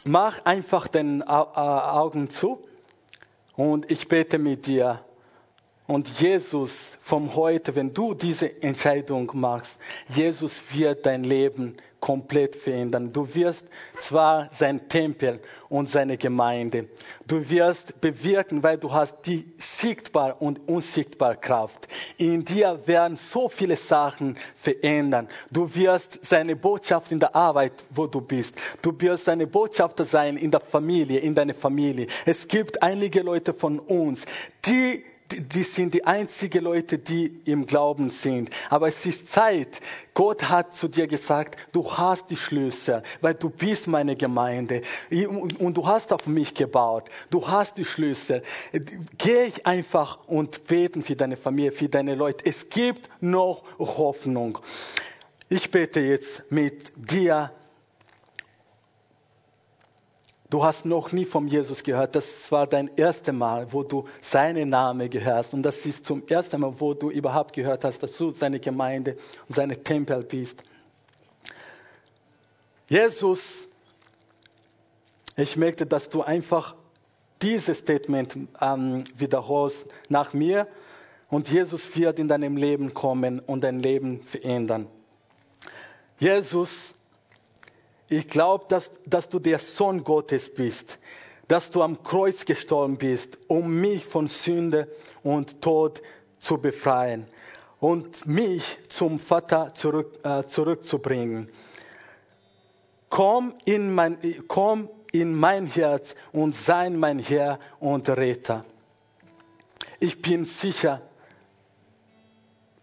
mach 0.05 0.45
einfach 0.45 0.87
den 0.87 1.27
Au 1.27 1.53
Augen 1.53 2.29
zu 2.29 2.67
und 3.55 3.91
ich 3.91 4.07
bete 4.07 4.37
mit 4.37 4.67
dir. 4.67 5.03
Und 5.87 6.07
Jesus 6.19 6.97
vom 7.01 7.35
heute, 7.35 7.75
wenn 7.75 7.93
du 7.93 8.13
diese 8.13 8.61
Entscheidung 8.61 9.31
machst, 9.33 9.77
Jesus 10.07 10.61
wird 10.71 11.05
dein 11.05 11.23
Leben 11.23 11.77
komplett 11.99 12.55
verändern. 12.55 13.11
Du 13.11 13.33
wirst 13.35 13.65
zwar 13.97 14.49
sein 14.53 14.87
Tempel 14.87 15.39
und 15.69 15.89
seine 15.89 16.17
Gemeinde, 16.17 16.87
du 17.27 17.47
wirst 17.49 18.01
bewirken, 18.01 18.63
weil 18.63 18.77
du 18.77 18.91
hast 18.91 19.17
die 19.25 19.45
sichtbare 19.57 20.35
und 20.35 20.67
unsichtbare 20.67 21.37
Kraft. 21.37 21.87
In 22.17 22.43
dir 22.43 22.79
werden 22.85 23.17
so 23.17 23.49
viele 23.49 23.75
Sachen 23.75 24.37
verändern. 24.55 25.27
Du 25.51 25.73
wirst 25.75 26.19
seine 26.25 26.55
Botschaft 26.55 27.11
in 27.11 27.19
der 27.19 27.35
Arbeit, 27.35 27.73
wo 27.89 28.07
du 28.07 28.21
bist. 28.21 28.55
Du 28.81 28.93
wirst 28.99 29.25
seine 29.25 29.47
Botschafter 29.47 30.05
sein 30.05 30.37
in 30.37 30.51
der 30.51 30.59
Familie, 30.59 31.19
in 31.19 31.35
deiner 31.35 31.53
Familie. 31.53 32.07
Es 32.25 32.47
gibt 32.47 32.81
einige 32.81 33.21
Leute 33.21 33.53
von 33.53 33.79
uns, 33.79 34.25
die, 34.65 35.03
die 35.31 35.63
sind 35.63 35.93
die 35.93 36.05
einzigen 36.05 36.63
Leute, 36.63 36.97
die 36.97 37.41
im 37.45 37.65
Glauben 37.65 38.09
sind. 38.09 38.49
Aber 38.69 38.87
es 38.87 39.05
ist 39.05 39.31
Zeit. 39.31 39.79
Gott 40.13 40.49
hat 40.49 40.75
zu 40.75 40.87
dir 40.87 41.07
gesagt, 41.07 41.57
du 41.71 41.91
hast 41.91 42.29
die 42.29 42.35
Schlüssel, 42.35 43.03
weil 43.21 43.35
du 43.35 43.49
bist 43.49 43.87
meine 43.87 44.15
Gemeinde 44.15 44.81
und 45.59 45.77
du 45.77 45.87
hast 45.87 46.11
auf 46.11 46.27
mich 46.27 46.53
gebaut. 46.53 47.09
Du 47.29 47.47
hast 47.47 47.77
die 47.77 47.85
Schlüssel. 47.85 48.43
Geh 49.17 49.51
einfach 49.63 50.27
und 50.27 50.65
beten 50.65 51.03
für 51.03 51.15
deine 51.15 51.37
Familie, 51.37 51.71
für 51.71 51.89
deine 51.89 52.15
Leute. 52.15 52.45
Es 52.45 52.69
gibt 52.69 53.09
noch 53.21 53.63
Hoffnung. 53.77 54.59
Ich 55.47 55.71
bete 55.71 55.99
jetzt 55.99 56.51
mit 56.51 56.91
dir 56.95 57.51
Du 60.49 60.63
hast 60.63 60.85
noch 60.85 61.11
nie 61.11 61.25
von 61.25 61.47
Jesus 61.47 61.83
gehört. 61.83 62.15
Das 62.15 62.51
war 62.51 62.65
dein 62.65 62.89
erstes 62.95 63.33
Mal, 63.33 63.71
wo 63.71 63.83
du 63.83 64.07
seinen 64.19 64.69
Namen 64.69 65.07
gehörst. 65.09 65.53
Und 65.53 65.61
das 65.61 65.85
ist 65.85 66.07
zum 66.07 66.23
ersten 66.27 66.61
Mal, 66.61 66.73
wo 66.77 66.95
du 66.95 67.11
überhaupt 67.11 67.53
gehört 67.53 67.83
hast, 67.83 68.01
dass 68.01 68.17
du 68.17 68.31
seine 68.31 68.59
Gemeinde 68.59 69.15
und 69.47 69.55
seine 69.55 69.81
Tempel 69.83 70.23
bist. 70.23 70.63
Jesus, 72.87 73.67
ich 75.35 75.55
möchte, 75.55 75.85
dass 75.85 76.09
du 76.09 76.23
einfach 76.23 76.75
dieses 77.43 77.77
Statement 77.77 78.35
ähm, 78.59 79.03
wiederholst 79.15 79.85
nach 80.09 80.33
mir 80.33 80.67
und 81.29 81.49
Jesus 81.49 81.95
wird 81.95 82.17
in 82.17 82.27
deinem 82.27 82.57
Leben 82.57 82.93
kommen 82.93 83.39
und 83.39 83.63
dein 83.63 83.79
Leben 83.79 84.21
verändern. 84.23 84.87
Jesus, 86.17 86.95
ich 88.09 88.27
glaube, 88.27 88.65
dass, 88.67 88.89
dass 89.05 89.29
du 89.29 89.39
der 89.39 89.59
Sohn 89.59 90.03
Gottes 90.03 90.51
bist, 90.51 90.97
dass 91.47 91.69
du 91.69 91.83
am 91.83 92.01
Kreuz 92.03 92.43
gestorben 92.43 92.97
bist, 92.97 93.37
um 93.47 93.79
mich 93.79 94.05
von 94.05 94.27
Sünde 94.27 94.87
und 95.23 95.61
Tod 95.61 96.01
zu 96.39 96.57
befreien 96.57 97.27
und 97.79 98.25
mich 98.25 98.77
zum 98.87 99.19
Vater 99.19 99.73
zurück, 99.73 100.19
äh, 100.23 100.43
zurückzubringen. 100.43 101.49
Komm 103.09 103.53
in, 103.65 103.93
mein, 103.93 104.17
komm 104.47 104.89
in 105.11 105.35
mein 105.35 105.65
Herz 105.67 106.15
und 106.31 106.53
sei 106.53 106.89
mein 106.89 107.19
Herr 107.19 107.59
und 107.79 108.09
Retter. 108.09 108.65
Ich 109.99 110.21
bin 110.21 110.45
sicher, 110.45 111.01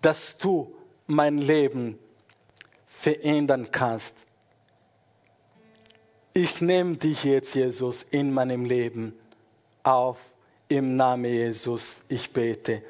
dass 0.01 0.37
du 0.39 0.75
mein 1.07 1.39
Leben 1.39 1.99
verändern 2.87 3.69
kannst 3.71 4.26
ich 6.37 6.61
nehme 6.61 6.97
dich 6.97 7.25
jetzt, 7.25 7.55
Jesus, 7.55 8.05
in 8.11 8.31
meinem 8.31 8.67
Leben 8.67 9.19
auf. 9.83 10.19
Im 10.69 10.95
Namen 10.95 11.25
Jesus, 11.25 12.03
ich 12.11 12.31
bete. 12.31 12.83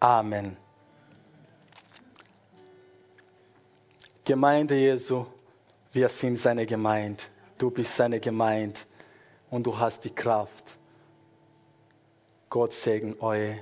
Amen. 0.00 0.56
Gemeinde 4.24 4.74
Jesu, 4.76 5.26
wir 5.92 6.08
sind 6.08 6.38
seine 6.38 6.64
Gemeinde. 6.64 7.22
Du 7.58 7.70
bist 7.70 7.94
seine 7.94 8.20
Gemeinde 8.20 8.80
und 9.50 9.66
du 9.66 9.78
hast 9.78 10.02
die 10.04 10.14
Kraft. 10.14 10.78
Gott 12.48 12.72
segne 12.72 13.20
euch. 13.20 13.58